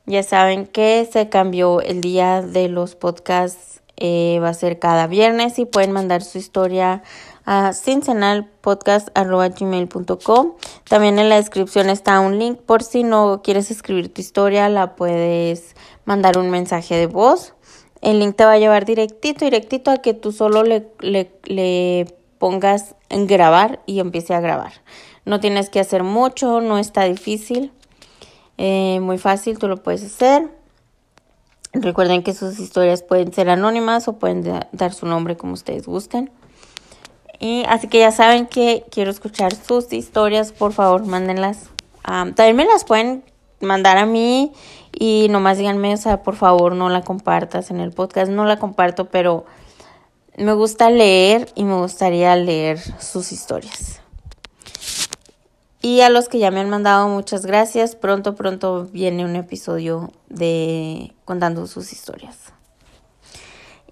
Ya 0.07 0.23
saben 0.23 0.67
que 0.67 1.09
se 1.11 1.29
cambió 1.29 1.81
el 1.81 2.01
día 2.01 2.43
de 2.43 2.69
los 2.69 2.95
podcasts, 2.95 3.83
eh, 3.97 4.39
va 4.43 4.49
a 4.49 4.55
ser 4.55 4.79
cada 4.79 5.07
viernes 5.07 5.59
y 5.59 5.67
pueden 5.67 5.93
mandar 5.93 6.23
su 6.23 6.39
historia 6.39 7.03
a 7.47 7.73
cincenalpodcast.gmail.com. 7.73 10.53
También 10.89 11.19
en 11.19 11.29
la 11.29 11.37
descripción 11.37 11.91
está 11.91 12.21
un 12.21 12.39
link 12.39 12.59
por 12.59 12.83
si 12.83 13.05
no 13.05 13.43
quieres 13.43 13.71
escribir 13.71 14.13
tu 14.13 14.21
historia, 14.21 14.69
la 14.69 14.97
puedes 14.97 15.77
mandar 16.05 16.39
un 16.39 16.51
mensaje 16.51 16.97
de 16.97 17.07
voz. 17.07 17.55
El 18.01 18.19
link 18.19 18.35
te 18.37 18.45
va 18.45 18.53
a 18.53 18.59
llevar 18.59 18.85
directito, 18.85 19.45
directito 19.45 19.91
a 19.91 19.99
que 19.99 20.13
tú 20.13 20.33
solo 20.33 20.65
le, 20.65 20.89
le, 21.01 21.31
le 21.45 22.07
pongas 22.39 22.97
en 23.09 23.27
grabar 23.27 23.81
y 23.87 24.01
empiece 24.01 24.35
a 24.35 24.41
grabar. 24.41 24.73
No 25.25 25.41
tienes 25.41 25.71
que 25.71 25.81
hacer 25.81 26.03
mucho, 26.03 26.61
no 26.61 26.79
está 26.79 27.05
difícil. 27.05 27.73
Eh, 28.59 29.01
muy 29.01 29.19
fácil, 29.19 29.59
tú 29.59 29.69
lo 29.69 29.83
puedes 29.83 30.05
hacer. 30.05 30.49
Recuerden 31.73 32.23
que 32.23 32.35
sus 32.35 32.61
historias 32.61 33.03
pueden 33.03 33.33
ser 33.33 33.51
anónimas 33.51 34.07
o 34.07 34.19
pueden 34.19 34.45
dar 34.73 34.93
su 34.93 35.07
nombre 35.07 35.37
como 35.37 35.55
ustedes 35.55 35.87
gusten. 35.87 36.31
Y 37.41 37.65
así 37.69 37.89
que 37.89 37.99
ya 37.99 38.13
saben 38.13 38.47
que 38.47 38.85
quiero 38.91 39.11
escuchar 39.11 39.55
sus 39.55 39.93
historias, 39.93 40.53
por 40.53 40.73
favor, 40.73 41.05
mándenlas. 41.05 41.71
también 42.03 42.57
me 42.57 42.65
las 42.65 42.85
pueden 42.85 43.25
mandar 43.61 43.97
a 43.97 44.07
mí 44.07 44.53
y 44.93 45.27
nomás 45.31 45.59
díganme, 45.59 45.95
o 45.95 45.97
sea, 45.97 46.23
por 46.23 46.37
favor, 46.37 46.75
no 46.75 46.89
la 46.89 47.03
compartas 47.03 47.71
en 47.71 47.81
el 47.81 47.91
podcast. 47.91 48.31
No 48.31 48.45
la 48.45 48.59
comparto, 48.59 49.07
pero 49.07 49.45
me 50.37 50.53
gusta 50.53 50.91
leer 50.91 51.49
y 51.55 51.65
me 51.65 51.77
gustaría 51.77 52.37
leer 52.37 52.79
sus 53.01 53.33
historias. 53.33 54.04
Y 55.85 56.01
a 56.01 56.09
los 56.09 56.31
que 56.31 56.39
ya 56.39 56.51
me 56.51 56.61
han 56.61 56.71
mandado 56.71 57.09
muchas 57.09 57.45
gracias. 57.45 57.95
Pronto, 57.95 58.35
pronto 58.35 58.89
viene 58.91 59.23
un 59.23 59.37
episodio 59.37 60.13
de 60.31 61.13
contando 61.27 61.67
sus 61.67 61.93
historias. 61.93 62.39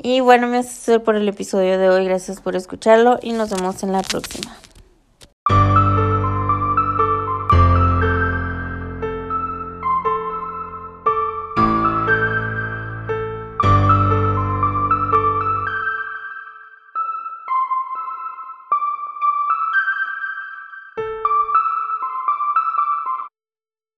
Y 0.02 0.20
bueno, 0.20 0.46
me 0.46 0.56
hace 0.56 1.00
por 1.00 1.16
el 1.16 1.28
episodio 1.28 1.78
de 1.78 1.90
hoy. 1.90 2.06
Gracias 2.06 2.40
por 2.40 2.56
escucharlo 2.56 3.18
y 3.20 3.32
nos 3.32 3.50
vemos 3.50 3.82
en 3.82 3.92
la 3.92 4.00
próxima. 4.00 4.56